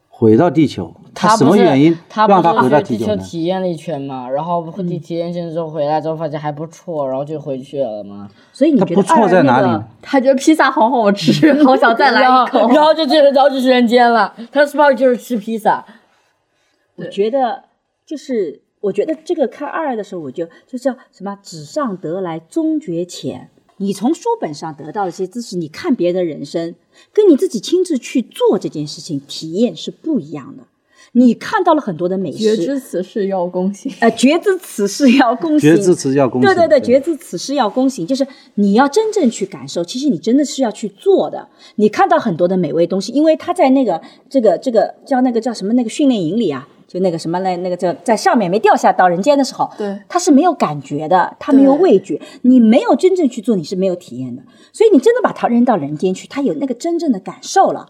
[0.08, 0.92] 回到地球？
[1.24, 3.16] 他不是什么原因他让他回到不是去地球？
[3.16, 8.28] 体验了一圈嘛，然后体体验进之后回来之后发现还不错，然后就回去了嘛。
[8.52, 9.84] 所以你觉得它不错二那个在哪里？
[10.00, 12.68] 他觉得披萨好好吃， 好想再来一口。
[12.68, 14.34] 然后就去，然后就去人间了。
[14.52, 15.84] 他是不是就是吃披萨，
[16.96, 17.64] 我觉得
[18.06, 23.50] 就是，我觉得这个看二的时候，我就就叫什么“纸上得来终觉浅”。
[23.78, 26.76] 你从书本上得到的这些知识，你看别人的人生，
[27.12, 30.62] 跟你自己亲自去做这件事情体验是不一样的。
[31.16, 33.92] 你看到了很多的美食，觉知此事要躬行。
[34.00, 36.80] 呃，觉知此事要躬行，觉知此事要躬行对对对，对。
[36.80, 41.48] 觉知此事要躬行，就是你要真正去感受，其实你真的是要去做的。
[41.76, 49.96] 你看到很多的美味东西，因为他在那个这个这个叫那个叫什么那个训练营里啊，就那个什么那那个叫在上面没掉下到人间的时候，对。
[50.08, 51.82] 他是没有感觉的，他没有对。
[51.82, 54.42] 味觉，你没有真正去做，你是没有体验的。
[54.72, 57.86] 所以你真的把他扔到人间去，他有那个真正的感受了，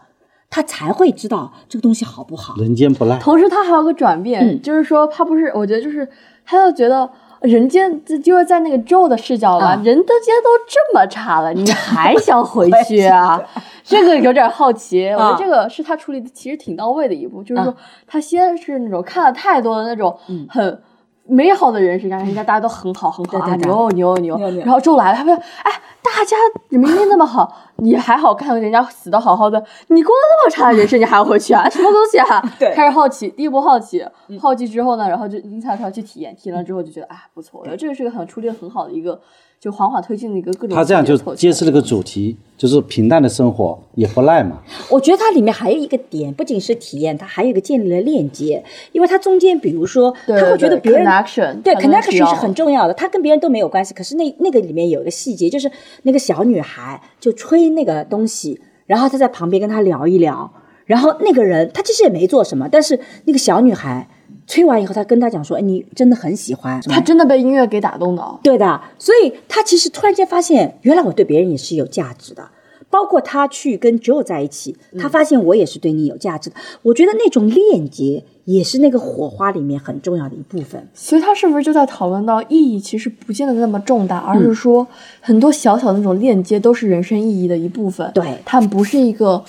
[0.55, 2.55] 他才会知道这个东西好不好。
[2.59, 6.09] 人间不赖，同时，他还有个转变，嗯就是说他不是，我觉得就是
[6.47, 13.43] 他就觉得人间，这就是在那个 Joe 的视角吧，啊人的间都这么差了，你还想回 去啊？
[13.83, 20.17] 这个有点好奇，我觉得这个是他处理的其实挺到位的一步，就是说啊他先是那种看了太多的那种
[20.49, 20.81] 很。
[21.27, 24.37] 美好的人生，人家大家都很好很好啊，牛牛牛。
[24.61, 26.37] 然后周来了，他们哎，大家
[26.69, 31.67] 明明那么好，你还好看人家死的好好的，你过那么差的人生，你还要回去啊？
[31.71, 32.43] 什么东西啊？
[32.59, 32.75] 对。
[32.75, 34.05] 开始好奇，第一波好奇，
[34.39, 39.19] 好奇之后呢，然后就阴差阳去体验，体验了之后就觉得啊不错，我觉得这个是个很出力很好的一个，
[39.65, 44.59] 就缓缓推进的一个各种他这样就揭示了个主题，就是平淡的生活也不赖嘛。
[44.91, 53.95] 我觉得它里面还有一个点，不仅是体验，它还有一个建立了链接，因为它中间，比如说，对他会觉得别人 connection，对 connection 是很重要的，他跟别人都没有关系。
[53.95, 55.71] 可是那那个里面有一个细节，就是
[56.03, 60.53] 那个小女孩就吹那个东西，然后他在旁边跟他聊一聊，
[60.85, 64.07] 然后那个人他其实也没做什么，但是那个小女孩
[64.47, 68.39] 吹完以后，他跟他讲说：“哎，你真的很喜欢。”他真的被音乐给打动了。
[68.43, 72.49] 对的，所以他其实突然间发现，原来我对别人也是有价值的。
[72.91, 76.55] 包括他去跟 Joe 在一起，他发现我也是对你有价值的。
[76.83, 80.87] 我觉得那种链接也是那个火花里面很重要的一部分。
[80.95, 84.87] 所以他是不是就在讨论到意义其实不见得那么重大，而嗯是说
[85.21, 88.09] 很多小小的那种链接都是人生意义的一部分。
[88.15, 89.43] 对它不是一个。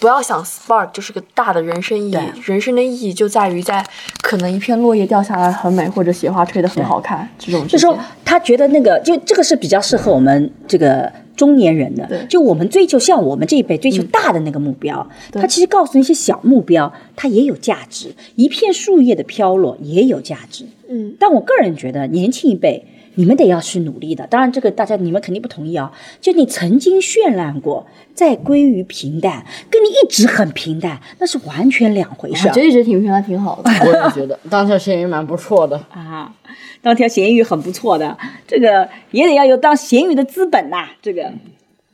[0.00, 3.86] 不要想 spark 就是个大的人生意义，人生的意义就在于在
[4.22, 7.66] 可能一片落叶掉下来很美，或者雪花吹得很好看这种。
[7.68, 12.26] 就说他觉得那个，就这个是比较适合我们这个中年人的。
[12.26, 15.40] 就我们追求像我们这一辈追求大的那个目标，对。
[15.40, 18.14] 他其实告诉你一些小目标，它也有价值。
[18.34, 20.64] 一片树叶的飘落也有价值。
[20.88, 22.84] 嗯，但我个人觉得，年轻一辈
[23.16, 24.26] 你们得要去努力的。
[24.28, 25.92] 当然，这个大家你们肯定不同意啊。
[26.20, 33.70] 就你曾经绚烂过，再归于平淡，跟你一直很平淡，那是完全两回事儿我觉得一直挺平淡，挺好的。
[33.84, 35.76] 我也觉得当条咸鱼蛮不错的。
[35.90, 36.34] 啊。
[36.82, 41.32] 当条咸鱼很不错的，这个也得要有当咸鱼的资本呐、这个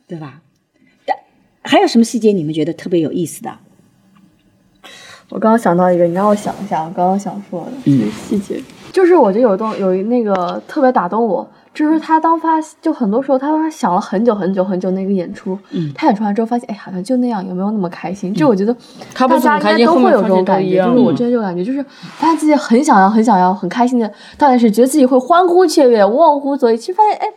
[0.07, 0.41] 对吧？
[1.05, 1.17] 但
[1.63, 3.57] 还有什么细节你们觉得特别有意思的？
[5.29, 8.61] 我刚刚想到一个，你让我想一下，我刚刚想说的这个细节，
[8.93, 18.31] 就是我觉得有一段有一那个特别打动我，就是他当发就很多时候他想了很久很久很久那个演出，嗯他演出完之后发现，哎，好像就那样，有没有那么开心？
[18.31, 18.73] 就我觉得
[19.15, 21.83] 他不大家应该都会有这种感觉，就是我嗯之前就感觉，就是
[22.17, 27.27] 发现自己很想要、很想要、很开心的，但是觉得自己会欢呼雀跃、忘乎所以，其实发现，哎。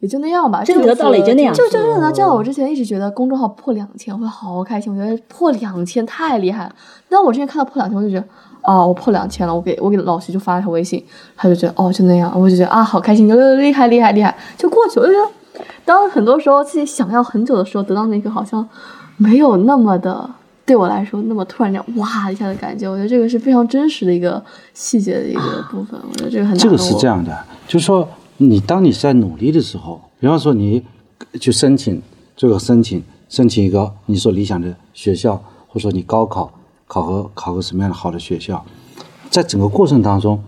[0.00, 2.28] 也就那样吧，就真得到了也就那样就就就能这样。
[2.30, 6.74] 我之前一直觉得公众号破两千会好开心，我觉得破两千太厉害了。
[7.08, 8.26] 但我之前看到破两千，我就觉得
[8.64, 11.04] 啊，我破两千了，我给我给老徐就发了条微信，
[11.36, 15.06] 他就觉得哦就那样，我就觉得啊好开心，就厉害厉害厉害，就过去了。
[15.06, 18.68] 我就觉得，当很多时候自己想要很久的时候，得到那个好像
[19.16, 20.28] 没有那么的。
[20.66, 26.00] 对我来说，那么突然间哇一下的感觉，我觉得这个是非常真实的一个细节的一个部分。
[26.02, 30.82] 我觉得这个很这个是这样的，就是说你当你在努力的时候，比方说你
[31.38, 32.00] 去申请
[32.34, 35.34] 这个申请申请一个你所理想的学校，
[35.68, 36.50] 或者说你高考
[36.94, 38.64] 考核考个什么样的好的学校，
[39.28, 40.40] 在整个过程当中，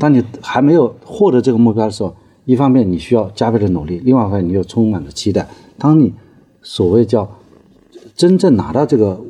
[0.00, 2.12] 当你还没有获得这个目标的时候，
[2.44, 5.48] 一方面你需要加倍的努力，另外一方面你又充满了期待。
[5.78, 6.12] 当你
[6.60, 7.30] 所谓叫
[8.16, 9.20] 真正拿到这个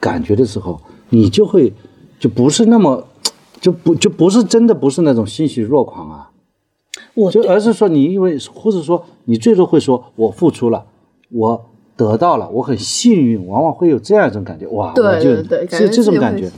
[0.00, 1.74] 感觉的时候，你就会
[2.18, 3.06] 就不是那么
[3.60, 6.30] 就不就不是真的不是那种欣喜若狂啊。
[7.12, 10.86] 我就而是说你因为或者说你最终会说我付出了，
[11.28, 11.66] 我
[12.10, 16.50] 得到了，我很幸运，往往会有这样一种感觉，哇，对我就对对，感是这种感觉。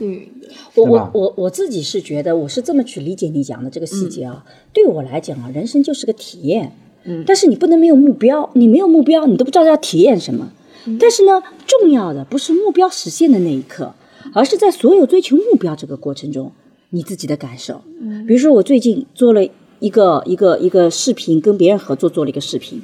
[0.75, 4.43] 我我我我自己是觉得，我是这么去理解你讲的这个细节啊。
[4.73, 6.71] 对我来讲啊，人生就是个体验。
[7.05, 10.51] 嗯，但是你不能没有目标，你没有目标，你都不知道要体验什么。
[10.99, 13.93] 但是呢，重要的不是目标实现的那一刻，
[14.33, 16.51] 而是在所有追求目标这个过程中，
[16.89, 17.81] 你自己的感受。
[18.01, 19.45] 嗯比如说，我最近做了
[19.79, 22.81] 一个一个一个视频，跟别人合作做了一个视频。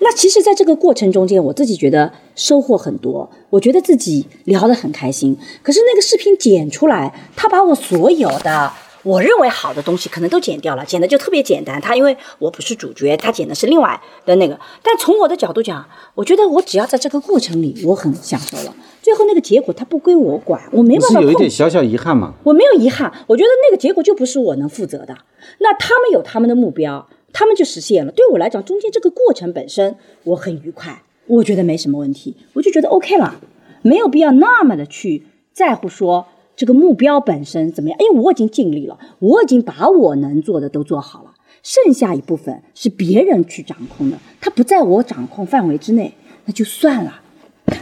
[0.00, 5.36] 那其实，在这个过程中间，我自己觉得收获很多，我觉得自己聊得很开心。
[5.62, 11.80] 可是那个视频剪出来，他把我所有的我认为好的东西可能都剪掉了，剪的就特别简单。
[11.80, 14.58] 他因为我不是主角，他剪的是另外的那个。
[14.82, 15.84] 但从我的角度讲，
[16.14, 18.74] 我觉得我只要在这个过程里，我很享受了。
[19.00, 21.38] 最后那个结果，他不归我管，我没不是有一办法控制。
[21.38, 22.34] 点小小遗憾嘛？
[22.44, 25.16] 我没有遗憾，我觉得那个结果就不是我能负责的。
[25.58, 28.12] 那他们有他们的目标，他们就实现了。
[28.12, 33.40] 对我来讲，中间这个过程本身我很愉快，我觉得没什么问题，我就觉得 OK 了，
[33.82, 37.98] 没有必要那么的去在乎说这个目标本身怎么样。
[38.00, 46.14] 因为我已经尽力了，我已经把我能做的都做好了，剩下一部分是别人去掌控的，它不在我掌控范围之内，
[46.46, 47.20] 那就算了。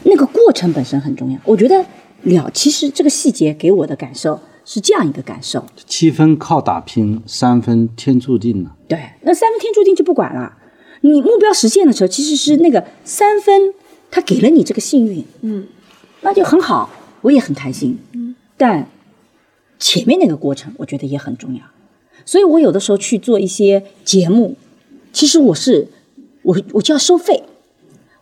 [0.03, 1.39] 那个过程本身很重要。
[1.45, 1.85] 我觉得
[2.23, 5.65] 了，其实这个细节给我的感受是这样一个感受。
[5.87, 8.77] 七分靠打拼，三分天注定了。
[8.87, 10.59] 对，那三分天注定就不管了。
[11.03, 13.73] 你目标实现的时候，其实是那个三分，
[14.11, 15.67] 他给了你这个幸运，嗯，
[16.23, 16.91] 那就很好，
[17.23, 17.97] 我也很开心。
[18.13, 18.89] 嗯，但
[19.79, 21.61] 前面那个过程，我觉得也很重要。
[22.25, 24.57] 所以我有的时候去做一些节目，
[25.13, 25.89] 其实我是
[26.43, 27.45] 我我就要收费。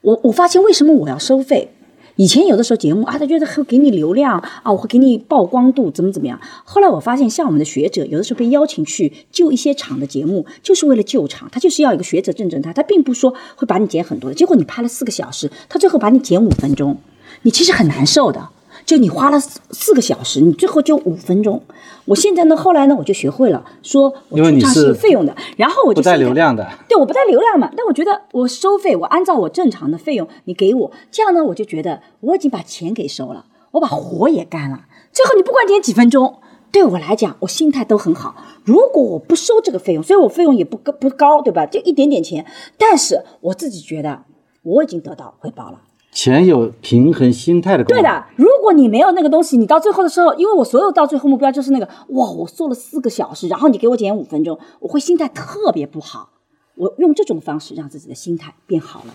[0.02, 1.73] 我我发现为什么我要收费？
[2.16, 6.40] 以前有的时候节目啊，他觉得会给你流量啊，我会给你曝光度，怎么怎么样。
[6.64, 14.34] 后来我发现，像我们的学者，有的时候被邀请去救一些场的节目，就是为了救场，他就是要一个学者证证他，他并不说会把你剪很多的。
[14.34, 16.96] 结果你拍了四个小时，他最后把你剪五分钟，
[17.42, 18.48] 你其实很难受的。
[18.84, 21.62] 就你花了四四个小时，你最后就五分钟。
[22.06, 34.82] 我现在呢，后来呢，我就学会了说，我出账是因为你是有费用的，然后我就不带流量的，对，我不带流量嘛，但我觉得我收费，我按照我正常的费用你给我，这样呢，我就觉得我已经把钱给收了，我把活也干了。
[35.12, 38.36] 最后你不管点几分钟，对我来讲，我心态都很好。
[38.64, 41.64] 如果我不收这个费用，所以我费用也不高不高，对吧？
[41.64, 42.44] 就一点点钱，
[42.76, 44.24] 但是我自己觉得
[44.62, 45.80] 我已经得到回报了。
[46.14, 48.00] 钱有平衡心态的功能。
[48.00, 56.30] 对的，如果你没有那个东西，你到最后的时候，因为我所有到最后目标就是那个，哇，我做了四个小时，然后你给我减五分钟，我会心态特别不好。
[56.76, 59.14] 我用这种方式让自己的心态变好了。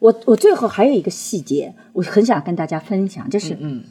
[0.00, 3.84] 我我最后还有一个细节，我很想跟大家分享，就是嗯，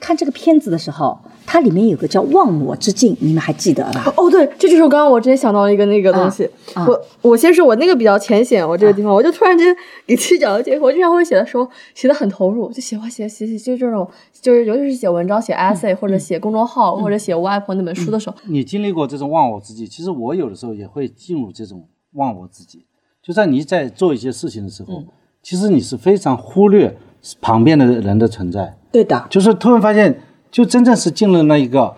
[0.00, 4.12] 看这个片子的时候，它里面有个叫“忘我之境”，你们还记得吧？
[4.16, 6.48] 哦，对，这就是我刚刚我之前想到的一个那个东西。
[6.74, 9.74] 啊我我先说我那个比较浅显，我这个地方、我就突然间
[10.06, 10.86] 给自己找到借口。
[10.86, 14.08] 我经常会写的时候写的很投入，就喜欢写写写，就这种
[14.40, 22.82] 就是尤其是写文章、写 essay、或者写公众号、或者写我外婆那本书的时候，你经历过这种忘我之境，其实我有的时候也会进入这种忘我之境。
[23.20, 25.02] 就在你在做一些事情的时候，
[25.42, 26.96] 其实你是非常忽略
[27.40, 30.20] 旁边的人的存在，对的，就是突然发现，
[30.50, 31.94] 就真正是进入了一个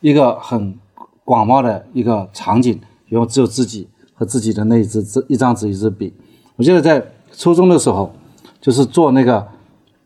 [0.00, 0.74] 一个很
[1.24, 6.12] 广袤的一个场景，然后只有自己和自己的那一支支一张纸一支笔。
[6.56, 7.02] 我记得在
[7.32, 8.12] 初中的时候，
[8.60, 9.46] 就是做那个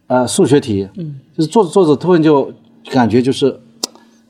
[0.06, 2.52] 呃数学题，嗯，就是做着做着突然就
[2.90, 3.58] 感觉就是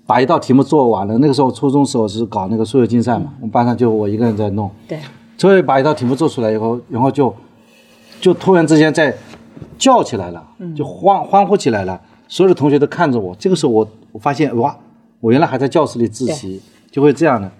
[0.07, 1.19] 把一道题目做完了。
[1.19, 4.99] 那个时候初中时候是搞那个数学竞赛嘛，我们班上就我一个人在弄，对，
[5.37, 7.35] 所以把一道题目做出来以后，然后就
[8.21, 9.15] 就突然之间在
[9.79, 13.35] 叫起来了，就欢欢呼起来了，所有的同学都看着我。
[13.39, 14.77] 这个时候我我发现哇，
[15.21, 17.51] 我原来还在教室里自习，就会这样的。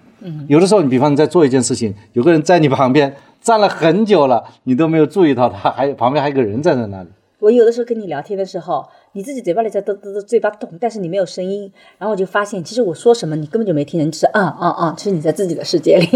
[0.47, 7.09] 有的时候你比方你在做一件事情，有个人在你旁边站了很久了，你都没有注意到他，还有旁边还有个人站在那里。
[7.39, 16.07] 我有的时候跟你聊天的时候，你自己嘴巴里在嘟嘟嘟嘴巴动，但是你没有声音，然后我就发现，其实我说什么你根本就没听见，你只是啊啊啊，其实你在自己的世界里，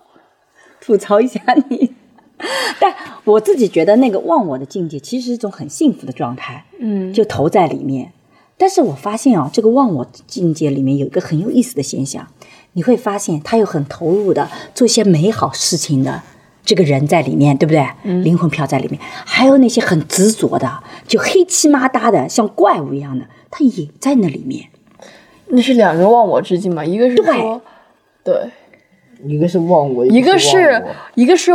[0.80, 1.94] 吐槽一下你。
[2.80, 2.94] 但
[3.24, 8.12] 我自己觉得那个忘我的境界其实是一种很幸福的状态，嗯，就投在里面。
[8.58, 12.26] 但是我发现啊，这个忘我境界里面有一个很有意思的现象，
[12.72, 16.22] 你会发现他有很投入的做一些美好事情的
[16.64, 17.86] 这个人在里面，对不对？
[18.22, 24.68] 灵魂飘在里面，还有那些很执着的，就黑漆麻搭的，像怪物一样的，他也在那里面。
[25.48, 27.60] 那是两个忘我之境嘛，一个是对说，
[28.24, 28.50] 对，
[29.24, 31.52] 一个是忘我，一个个是忘我一个是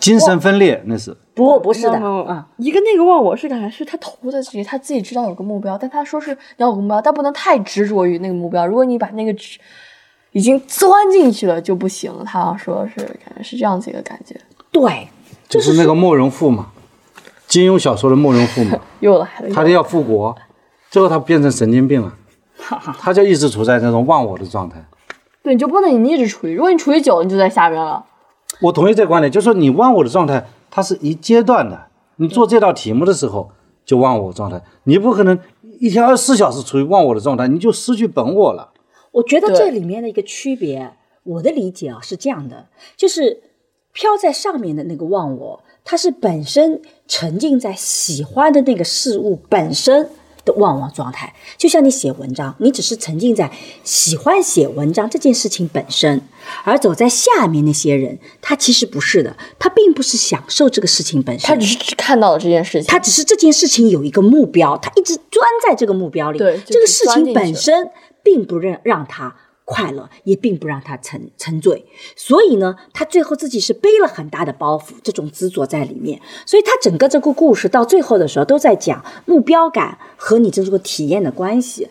[0.00, 1.16] 精神分裂那是。
[1.34, 8.66] 不，不是的，啊，一个那个忘我是感觉是他投在自己，他自己知道有个目标，但他说是要有个目标，但不能太执着于那个目标。
[8.66, 9.58] 如果你把那个执
[10.32, 12.12] 已经钻进去了就不行。
[12.24, 14.34] 他好像说是感觉是这样子一个感觉。
[14.72, 15.08] 对，
[15.48, 16.72] 就是那个慕容复嘛，
[17.46, 20.36] 金庸小说的慕容复嘛，又来了，他就要复国，
[20.90, 22.12] 最后他变成神经病了，
[22.98, 24.84] 他就一直处在那种忘我的状态。
[25.42, 28.04] 对，你就不能你一直处于，如果你处于久，你就在下边了。
[28.60, 31.86] 我同意这个观点，就是说你忘我的状态，它是一阶段的。
[32.16, 33.50] 你做这道题目的时候
[33.84, 35.38] 就忘我状态，你不可能
[35.78, 38.72] 一天二十四小时处于忘我的状态，你就失去本我了。
[39.12, 43.40] 我觉得这里面的一个区别，我的理解啊是这样的，就是
[43.92, 50.10] 飘在上面的那个忘我，它是本身沉浸在喜欢的那个事物本身
[50.48, 53.52] 的忘我状态，就像你写文章，你只是沉浸在
[53.84, 56.22] 喜欢写文章这件事情本身，
[56.64, 66.38] 而走在下面那些人，他其实不是的，他并不是享受这个事情本身，他只是只看到了这件事情，他只是这件事情有一个目标，他一直钻在这个目标里。
[66.38, 67.90] 对这个事情本身
[68.22, 69.36] 并不让让他
[69.70, 71.84] 快乐，也并不让他沉沉醉。
[72.16, 76.22] 所以呢，他最后自己是背了很大的包袱，这种执着在里面。
[76.46, 81.88] 所以他整个这个故事到最后的时候，都在讲目标感和你这个体验的关系。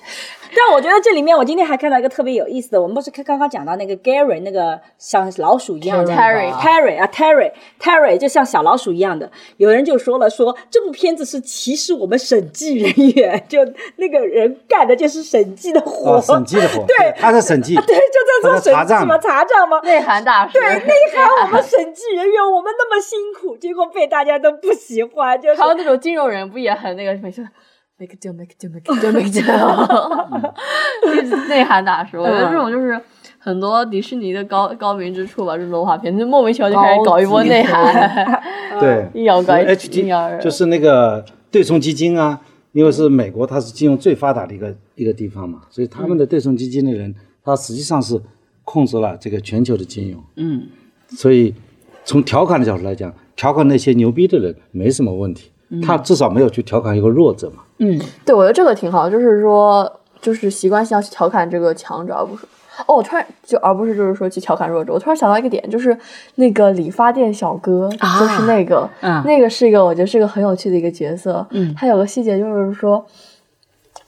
[0.57, 13.59] 但我觉得这里面，我今天还看到一个特别有意思的，我们不是刚刚刚讲到那个 Gary 那个像老鼠一样的 Terry Terry 啊 Terry Terry 就像小老鼠一样的，有人就说了说这部片子是歧视我们审计人员，就
[13.97, 19.79] 那个人干的就是审计的活，啊，审计的活， 对他在审计， 对，就在做审计嘛，账嘛查账嘛。
[19.81, 27.47] 内涵大师，对，内涵我们审计人员，我们那么辛苦，结果被大家都不喜欢，就是还有那种金融人不也很那个每次
[27.99, 30.53] make a deal make a deal make a deal make a deal，
[31.49, 32.17] 内涵大师。
[32.17, 32.99] 我觉得这种就是
[33.39, 38.41] 很多迪士尼的高高明之处吧，这种动画片就莫名其妙就开始搞一波内涵，
[38.79, 42.39] 对硬要搞，硬 HT 要就是那个对冲基金啊，
[42.71, 48.21] 因为是美国，它是金融最发达的一个一个地方嘛，所以他们的对冲基金的人，他实际上是
[48.63, 50.21] 控制了这个全球的金融。
[50.35, 50.67] 嗯，
[51.09, 51.55] 所以
[52.03, 57.63] 从调侃的角度来讲，调侃那些牛逼的人没什么问题，他至少没有去调侃一个弱者嘛。
[57.79, 62.45] 嗯，对，我觉得这个挺好，就是说，就是习惯性要去调侃这个强者，而不是。
[62.85, 65.97] 哦，我突然就而不是就是说去调侃弱者，我突然想到一个点，就是
[66.35, 71.43] 那个理发店小哥，啊就是那个，嗯那个是一个我觉得是个很有趣的一个角色。
[71.49, 73.03] 嗯他有个细节就是说，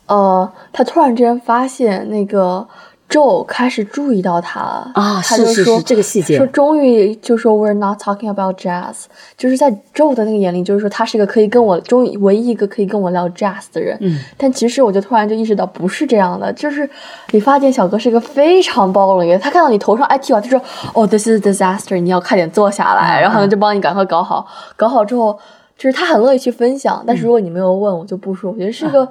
[0.06, 2.68] 呃，他突然之间发现那个
[3.10, 4.92] Joe 开始注意到他了。
[4.94, 6.38] 啊他就是说是这个细节。
[6.38, 9.06] 说终于就说 We're not talking about jazz，
[9.36, 13.98] 就是在 Joe 的那个眼里，就是说他是一个可以跟我终于唯一一个可以跟我聊 jazz 的人。
[14.02, 16.88] 嗯，但其实我就突然就意识到不是这样的，就是
[17.32, 20.62] 理发店小哥是一个非常包容的人，他看到你头上 IT 啊，他说
[20.94, 24.46] 哦、this is disaster，你要快点坐下来，然后呢就帮你赶快搞好，
[24.76, 25.38] 搞好之后，
[25.78, 28.52] 就是他很乐意去分享，但是如果你没有问，我就不说。
[28.52, 29.08] 我觉得是一个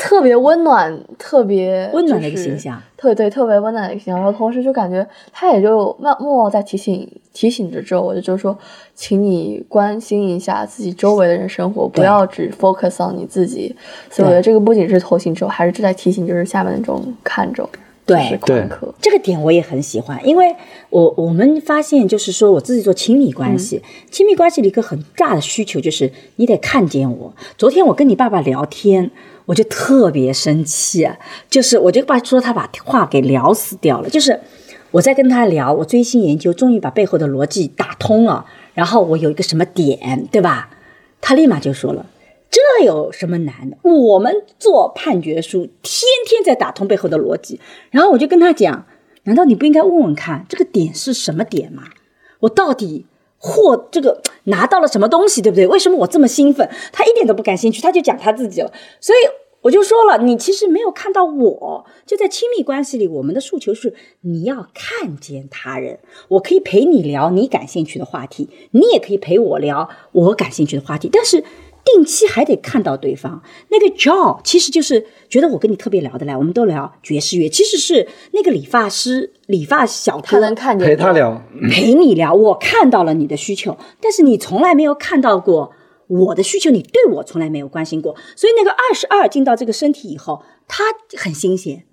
[0.00, 2.80] 特别温暖、特别温暖的一个形象。
[2.96, 8.56] 特对特别温暖的一个形象，然后同时就感觉他也就默默默在提醒提醒着周，我就就是说，
[8.94, 13.74] 请你关心一下自己周围的人生活，不要只 focus on 你自己。
[14.10, 17.68] 所以我觉得这个不仅是投醒周，还是在提醒就是下面那种看周，
[18.16, 18.68] 对。
[19.00, 20.54] 这个点我也很喜欢，因为
[20.90, 27.34] 我我们发现就是说我自己做亲密关系，亲密关系的一个很大的需求就是你得看见我。
[27.56, 29.10] 昨天我跟你爸爸聊天，
[29.46, 31.08] 我就特别生气，
[31.48, 34.38] 就是我就把说他把话给聊死掉了，就是
[34.90, 38.44] 我在跟他聊，我追星研究，终于把背后的逻辑打通了，
[38.74, 40.70] 然后我有一个什么点，对吧？
[41.20, 42.06] 他立马就说了。
[42.50, 43.76] 这有什么难的？
[43.84, 47.60] 我们做判决书，天天在打通背后的逻辑。
[47.90, 48.86] 然后我就跟他讲，
[49.22, 51.84] 难道你不应该问问看这个点是什么点吗？
[52.40, 53.06] 我到底
[53.38, 55.64] 获这个拿到了什么东西，对不对？
[55.68, 56.68] 为什么我这么兴奋？
[56.92, 58.72] 他一点都不感兴趣，他就讲他自己了。
[59.00, 59.18] 所以
[59.60, 61.86] 我就说了，你其实没有看到我。
[62.04, 66.00] 就在亲密关系里，我们的诉求是你要看见他人。
[66.26, 71.44] 我可以陪你聊你感兴趣的话题，你也可以陪我聊我感兴趣的话题，但是。
[71.94, 73.42] 定期还得看到对方。
[73.68, 77.48] 那个 Joe 其实就是觉得我跟你特别聊得来，我们都聊爵士乐。
[77.48, 85.72] 其实是那个理发师、理发小他哥能看见陪他聊，陪你聊，我看到了你的需求，但是你从来没有看到过
[86.06, 88.14] 我的需求，你对我从来没有关心过。
[88.36, 90.84] 所以那个二十二进到这个身体以后，他
[91.16, 91.84] 很新鲜，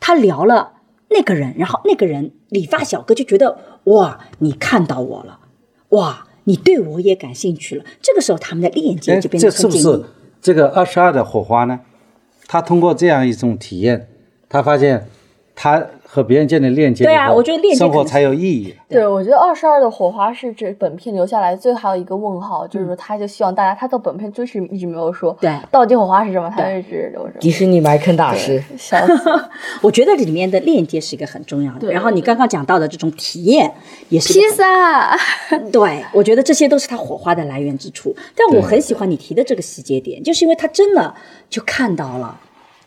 [0.00, 0.74] 他聊了
[1.10, 5.40] 那个人，然后那个人理发小哥就觉得哇，你看到我了，
[5.90, 6.28] 哇。
[6.44, 10.04] 你对我也感兴趣了，这个时候他们的链接哎，就变这是不是。
[10.40, 11.80] 这个二十二的火花呢？
[12.46, 14.08] 他通过这样一种体验，
[14.48, 15.08] 他发现
[15.54, 18.72] 他和别人建立链接，对啊我觉得链接生活才有意义。
[18.88, 27.40] 对，我觉得二十二的火花是这本片留下来最好的一个问号，就是说他就希望大家，他到本片就是一直没有说，对到底火花是什么，他一直留着。
[27.40, 29.12] 迪士尼埋坑大师，笑死！
[29.82, 31.80] 我觉得里面的链接是一个很重要的。
[31.80, 33.72] 对然后你刚刚讲到的这种体验
[34.08, 35.18] 也是披萨，
[35.72, 38.14] 对，我觉得这些都是他火花的来源之处。
[38.36, 41.12] 但我很喜欢你提的这个细节点，就是因为他真的
[41.50, 42.38] 就看到了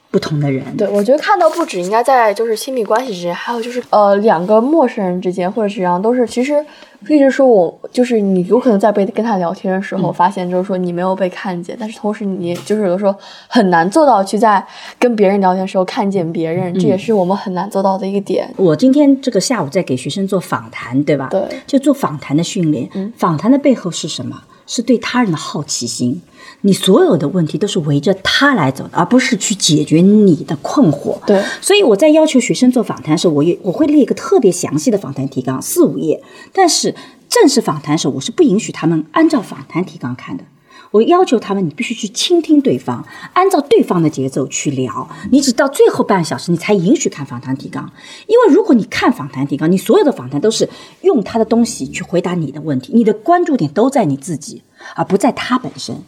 [0.10, 0.64] 不同的人。
[0.78, 6.66] 对，我觉得看到不止应该在就是亲密关系之间，还有就是呃两个陌生人之间，或者是这样，都是其实
[7.08, 13.14] 一直说我就是你有可能在被跟他聊天的时候，发现就是说你没有被看见，但是同时你就是有的时候
[13.47, 14.66] 很难做到去在
[14.97, 18.49] 跟别人聊天的时候看见别人，这也是我们很难做到的一个点。
[18.55, 21.28] 我今天这个下午在给学生做访谈，对吧？
[21.30, 22.89] 对就做访谈的训练。
[23.18, 24.41] 访谈的背后是什么？
[24.66, 26.22] 是对他人的好奇心。
[26.62, 31.18] 你所有的问题都是围着他来走的，而不是去解决你的困惑。
[31.26, 36.24] 对所以我在要求学生做访谈的时候，我也我会列一个特别详细的访谈提纲，四五页。
[36.51, 36.95] 但是
[37.30, 40.43] 正式访谈的时候，我是不允许他们按照访谈提纲看的。
[40.91, 45.10] 我要求他们，你必须去倾听对方，按照对方的节奏去聊。
[45.32, 47.91] 你只到最后半小时，你才允许看访谈提纲。
[48.26, 50.70] 因为如果你看访谈提纲，你所有的访谈都是
[51.01, 54.64] 用他的东西去回答你的问题，你的关注点都在你自己，
[54.95, 56.01] 而不在他本身。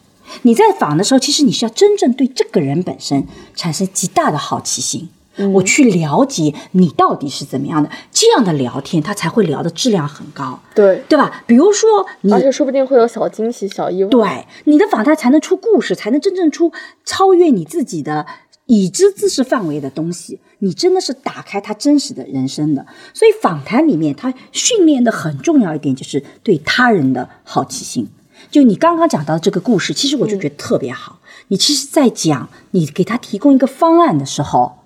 [0.43, 5.09] 你在访的时候，其实你是要真正对这个人本身产生极大的好奇心。
[5.53, 11.43] 我去了解你到底是怎么样的，这样的聊天，他才会聊的质量很高，对，对吧？
[11.47, 14.09] 比如说你而且说不定会有小惊喜、小意外。
[14.09, 16.73] 对，你的访谈才能出故事，才能真正出
[17.05, 18.25] 超越你自己的
[18.65, 20.41] 已知知识范围的东西。
[20.57, 22.86] 你真的是打开他真实的人生的。
[23.13, 28.09] 所以访谈里面，他训练的很重要一点就是对他人的好奇心。
[28.52, 31.20] 就你刚刚讲到这个故事，其实我就觉得特别好。
[31.50, 34.80] 你其实，在讲你给他提供一个方案的时候，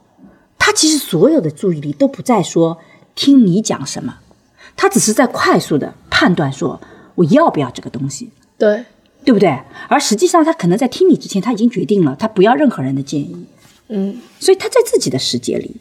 [0.57, 2.78] 他其实所有的注意力都不在说
[3.16, 4.20] 听你讲什么，
[4.76, 6.80] 他只是在快速的判断说
[7.16, 8.32] 我要不要这个东西。
[8.57, 8.86] 对
[9.26, 9.57] 对不对？
[9.88, 13.45] 而实际上，他可能在听你之前，他已经决定了，他不要任何人的建议，
[13.88, 15.78] 嗯，所以他在自己的世界里。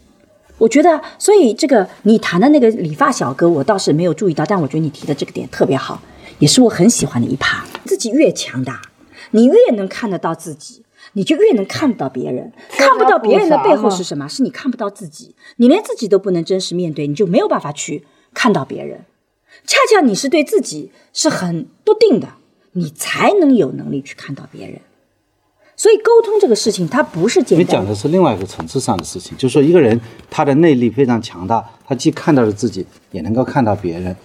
[0.59, 6.01] 我觉得，所以这个你谈的那个理发小哥，我倒是没有注意到，但我觉得你提的这个点特别好，
[6.39, 7.64] 也是我很喜欢的一趴。
[7.85, 8.83] 自己越强大，
[9.33, 10.83] 你越能看得到自己，
[11.14, 12.53] 你就越能看得到别人。
[12.70, 14.28] 看不到别人的背后是什么？
[14.28, 19.05] 是你看不到自己，你连自己都不能真实面对，你就没有办法去看到别人。
[19.66, 22.28] 恰恰你是对自己是很笃定的，
[22.72, 24.80] 你才能有能力去看到别人。
[25.76, 34.16] 所以沟通这个事情，它不是简单你讲的是另外一个层次上的事情，就是说一个人他的内力非常强大，他既看到了自己，也能够看到别人。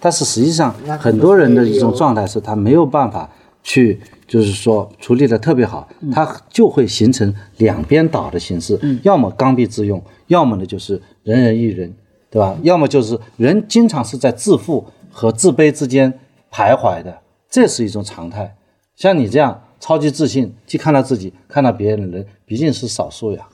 [0.00, 3.30] 但是实际上，很多人的一种状态是他没有办法
[3.62, 11.92] 去，就是说处理的特别好，他就会形成两边倒的形式，要么刚愎自用，要么呢就是人人亦人，
[12.30, 12.56] 对吧？
[12.62, 16.12] 要么就是人经常是在自负和自卑之间
[16.52, 17.18] 徘徊的，
[17.50, 18.56] 这是一种常态。
[18.94, 23.48] 像你这样超级自信，既看到自己，看到别人的人，毕竟是少数呀。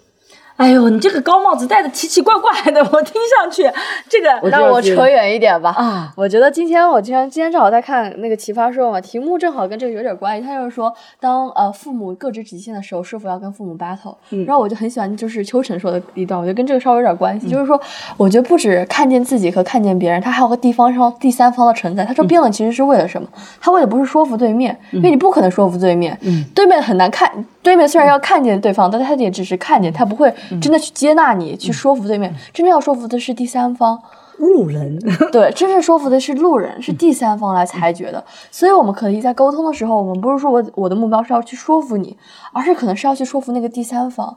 [0.56, 3.62] 哎呦，你这个高帽子戴的奇奇怪怪的，我听上去
[4.08, 5.70] 这个我那我扯远一点吧。
[5.70, 10.46] 啊，我觉得今天我今天今天正好在看那个奇葩说嘛，题目正好跟这个有点关系。
[10.46, 14.14] 他就是说，当呃父母各执己见的时候，是否要跟父母 battle？、
[14.46, 17.48] 然后我就很喜欢就是秋晨说的一段，我觉得跟这个稍微有点关系。
[17.48, 17.80] 就是说，
[18.16, 22.04] 我觉得不止看见自己和看见别人，他还有个地方上第三方的存在。
[22.04, 23.26] 他说辩论其实是为了什么？
[23.60, 26.16] 他为的不是说服对面，因为你不可能说服对面，
[26.54, 27.30] 对面很难看。
[27.62, 32.34] 对面虽然要看见对方，但他也只是看见，他不会真的去接纳你，去说服对面。
[32.52, 34.00] 真正要说服的是第三方。
[34.38, 34.98] 路人，
[35.30, 38.24] 对，真正说服的是路人，是第三方来裁决的。
[38.50, 42.16] 所以，我们可以在沟通的时候，我们不是说我我的目标是要去说服你，
[42.52, 44.36] 而是可能是要去说服那个第三方。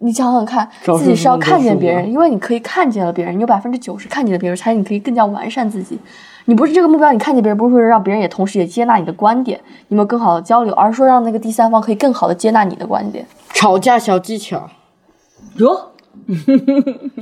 [0.00, 5.96] 你想想看，自己是要看见别人，因为你可以看见了别人，你有百分之九十看见了别人，才你可以更加完善自己。
[6.46, 13.24] 你不是这个目标，你看见别人，不是说让别人也同时也接纳你的观点，你们有更好的交流，而是说让那个第三方可以更好的接纳你的观点。
[13.50, 14.68] 吵架小技巧，
[15.56, 15.92] 哟，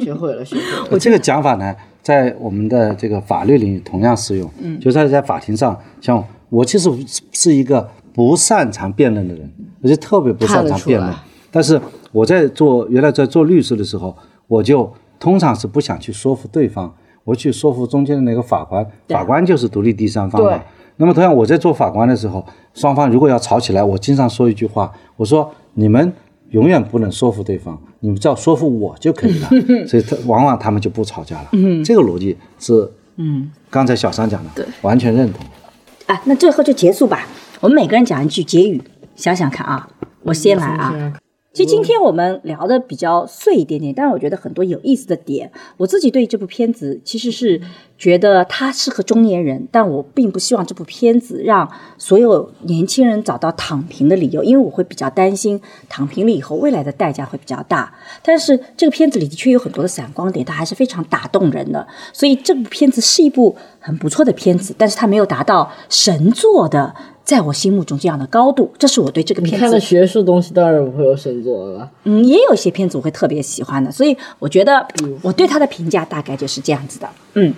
[0.00, 0.88] 学会了，学会了。
[0.90, 4.50] 我这个讲法呢，在我们的这个法律领域同样适用。
[4.60, 6.90] 嗯，就是在在法庭上，像我其实
[7.32, 9.52] 是一个不擅长辩论的人，
[9.82, 11.12] 我就特别不擅长辩论。
[11.50, 11.80] 但是
[12.12, 14.16] 我在做原来在做律师的时候，
[14.48, 20.62] 我就通常是不想去说服对方，我去说服中间的那个法官，法官就是独立第三方嘛。
[20.96, 26.12] 那么同样，我在做法官的时候，双方如果要吵起来，我经常说一句话，我说你们
[26.52, 29.48] 永远不能说服对方，你们只要说服我就可以了。
[29.86, 31.48] 所以他往往他们就不吵架了。
[31.84, 35.44] 这个逻辑是，嗯，刚才小三讲的，对，完全认同。
[36.06, 37.26] 哎，那最后就结束吧。
[37.60, 38.80] 我们每个人讲一句结语，
[39.16, 39.88] 想想看啊。
[40.22, 41.12] 我先来啊。
[41.52, 47.60] 其实今天我们聊的比较碎一点点，但是我觉得很多有意思的点，我自己对这部片子其实是
[47.98, 57.92] 觉得它适合中年人，但我并不希望这部片子让所有年轻人找到躺平的理由，因为我会比较担心躺平了以后未来的代价会比较大。
[58.22, 66.94] 但是这个片子里的确有很多的闪光点，它还是非常打动人的，所以这部片子是一部很不错的片子，但是它没有达到神作的。
[67.24, 71.88] 在我心目中这样的高度，这是我对这个片子看的学术东西当然不会有神作了。
[72.04, 74.86] 嗯，也有一些片子我会特别喜欢的，所以我觉得
[75.22, 77.08] 我对他的评价大概就是这样子的。
[77.34, 77.54] 嗯，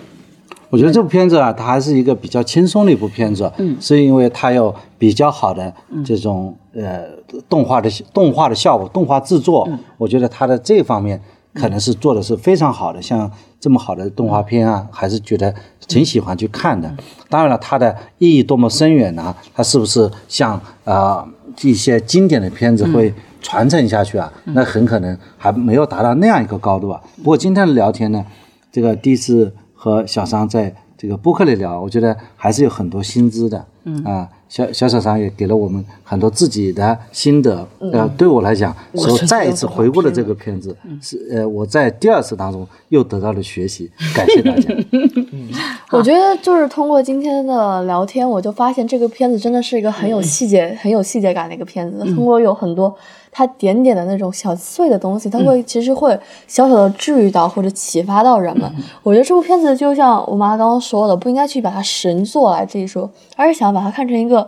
[0.69, 5.73] 我觉得这部片子啊，它还是一个比较轻松的一部片子，嗯，是因为它有比较好的
[6.05, 7.03] 这种呃
[7.49, 11.19] 动画的动画的效果，动画制作，我觉得它的这方面
[11.55, 13.01] 可能是做的是非常好的。
[13.01, 15.53] 像这么好的动画片啊，还是觉得。
[15.87, 16.93] 挺喜欢去看的，
[17.29, 19.35] 当然了，它的意义多么深远呢？
[19.53, 21.27] 它是不是像啊
[21.61, 24.31] 一些经典的片子会传承下去啊？
[24.45, 27.01] 那很可能还没有达到那样一个高度啊。
[27.17, 28.25] 不过今天的聊天呢，
[28.71, 33.65] 这个第一次和小商在这个播客里聊，我觉得还是有很多新知的。
[33.83, 37.67] 嗯啊，小小小三也给了我们很多自己的心得。
[37.91, 44.73] 呃，对我来讲，我再一次回顾了这个片子，是呃我在第二次当中又得到了学习， 感谢大家。
[45.91, 52.03] 我觉得就是通过今天的聊天，我就发现这个片子真的是一个很有细节、很有细节感的一个片子。
[52.13, 52.95] 通过有很多
[53.37, 56.17] 它点点的那种小碎的东西，它会其实会
[56.47, 58.73] 小小的治愈到或者启发到人们。
[59.03, 64.47] 我觉得这部片子就像我妈刚刚说的，不应该去把它神作来这一说，而是想把它看成一个。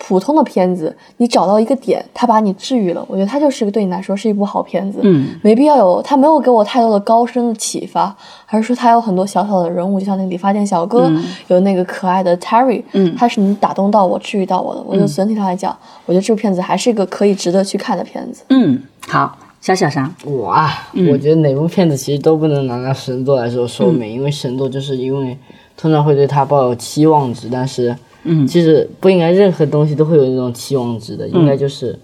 [0.00, 5.00] 普通的片子，你找到一个点，它把你治愈了，我觉得它就是个对你来说是一部好片子。
[5.02, 11.10] 嗯，没必要有，它没有给我太多的高深的启发，还是说它有很多小小的人物，就像那个理发店小哥，
[11.48, 14.82] 有那个可爱的 Terry，嗯，他是能打动到我、治愈到我的。
[14.86, 15.76] 我觉得整体上来讲，
[16.06, 18.44] 我觉得这部片子还是一个可以值得去看的片子。
[18.50, 20.72] 嗯，好，小小商，哇，
[21.10, 25.36] 我觉得哪部片子其实都不能拿那神作来说说明，因为神作就是因为
[25.76, 27.96] 通常会对它抱有期望值，但是。
[28.28, 31.98] 嗯，其实不应该任何东西都会有那种期望值的，应该就是，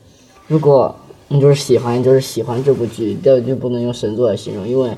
[0.48, 0.94] 如果
[1.28, 4.90] 你就是喜欢，就是喜欢这部剧，第二就不能用神作来形容，因为。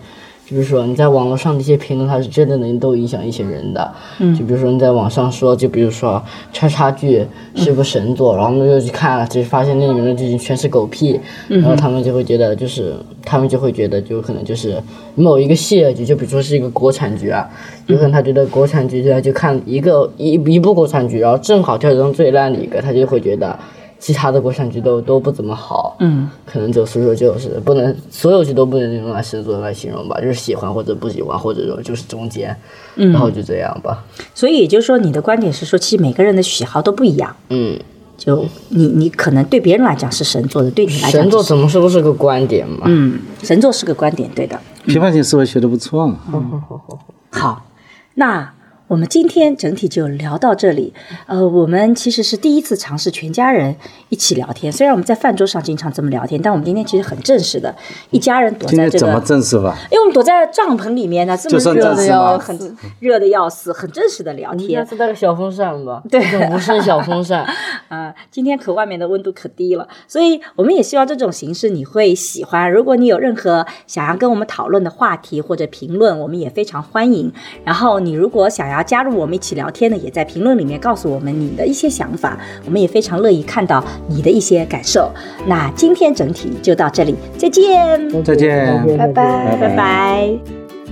[0.49, 3.93] 就比如说你在网络上的一些评论，它是真的能都影响一些人的。
[4.21, 4.33] 嗯。
[4.33, 6.23] 就比如说你在网上说，就比如说
[6.53, 7.27] 叉叉剧
[7.57, 12.95] 是部神作，然后我们就去看了，就发现那里面的剧情全是狗屁，然后他们就会觉得，就是
[13.25, 14.81] 他们就会觉得，就可能就是
[15.17, 17.49] 某一个系列剧，就比如说是一个国产剧啊，
[17.89, 23.59] 有可能他觉得国产剧，他就看一个一一部国产剧，然后正好挑中最烂的一个，他就会觉得。
[23.99, 32.55] 其他的国产剧都都不怎么好，嗯，可能就所以说就是不能所有剧都不能用来神作来形容吧，就是喜欢或者不喜欢，或者说就是中间，
[32.97, 34.05] 嗯，然后就这样吧。
[34.35, 37.79] 所以也就是说，你的观点是说，其实每个人的喜好都不一样，嗯，
[38.17, 46.99] 就你你可能对别人来讲是神作的，对你来讲神作怎么说都是个观点嘛，嗯，神作是个观点，对的，批判性思维学的不错嘛，好好好好
[47.31, 47.67] 好，
[48.15, 48.53] 那。
[48.89, 50.95] 我们今天整体就聊到这里。
[51.27, 53.75] 呃，我们其实是第一次尝试全家人
[54.11, 54.73] 一起聊天。
[54.73, 57.75] 虽然我们在饭桌上经常这么聊天，但我们今天其实很正式的，
[58.11, 59.77] 一家人躲在这个怎么正式吧？
[59.91, 64.71] 因为我们躲在帐篷里面呢，这么热的要很热的要死，很正式的聊天。
[64.71, 66.21] 下次带个小风扇吧，对，
[66.51, 67.45] 无声小风扇。
[67.89, 72.71] 啊， 今天可外面的温度可低了，所以我们也希望这种形式你会喜欢。
[72.71, 77.33] 如果你有任何想要跟我们讨论的话题或者评论，我们也非常欢迎。
[77.65, 79.57] 然后你如果想要加入我们一起。
[79.57, 85.11] 聊天呢，也在评论里面告诉我们你的一些想法，我们也非常乐意看到你的一些感受。
[85.47, 90.39] 那今天整体就到这里，再见，再见，拜拜，拜拜。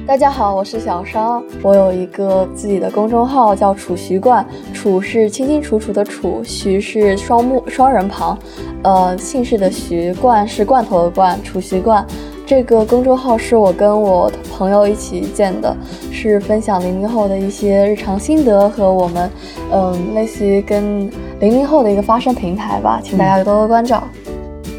[0.07, 8.39] 大家好，我是小商，我有一个自己的公众号叫“楚徐冠”，楚是清清楚楚的储，徐是双木双人旁，
[8.83, 12.07] 呃，姓氏的徐，冠是罐头的罐，楚徐冠。
[12.47, 15.75] 这个公众号是我跟我朋友一起建的，
[16.13, 19.31] 是分享零零后的一些日常心得和我们，
[19.73, 24.07] 嗯，类似于跟零零后的一个发声平台吧，请大家多多关照。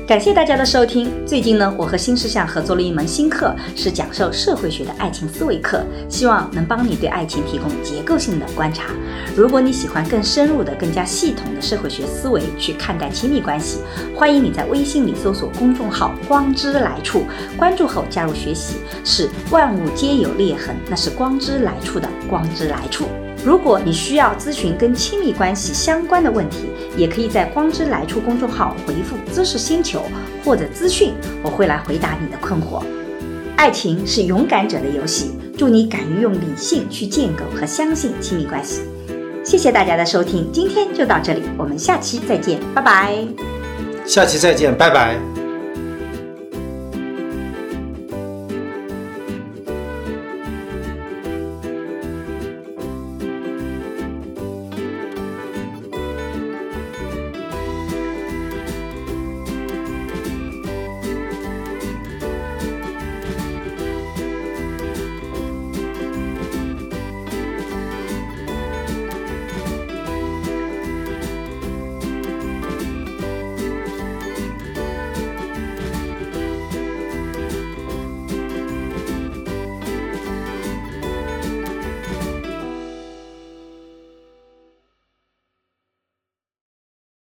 [0.07, 1.11] 感谢大家的收听。
[1.25, 8.91] 最近呢，我和新事项合作了一门新课，是讲授社会学的爱情思维课，希望能帮你对爱情提供结构性的观察。
[9.35, 13.79] 如果你喜欢更深入的、更加系统的社会学思维去看待亲密关系，
[14.15, 17.23] 欢迎你在微信里搜索公众号“光之来处”，
[17.57, 18.75] 关注后加入学习。
[19.03, 23.07] 是万物皆有裂痕，那是光之来处的光之来处。
[23.45, 26.65] 如果你需要咨询跟亲密关系相关的问题，
[26.97, 30.01] 也可以在“光之来处”公众号回复“知识星球”
[30.43, 32.83] 或者“资讯”，我会来回答你的困惑。
[33.55, 38.81] 爱情是勇敢者的游戏，祝你敢于用理性去建构和相信亲密关系。
[39.43, 43.15] 谢谢大家的收听，今天就到这里，我们下期再见，拜拜。
[44.07, 45.34] 下期再见，拜拜。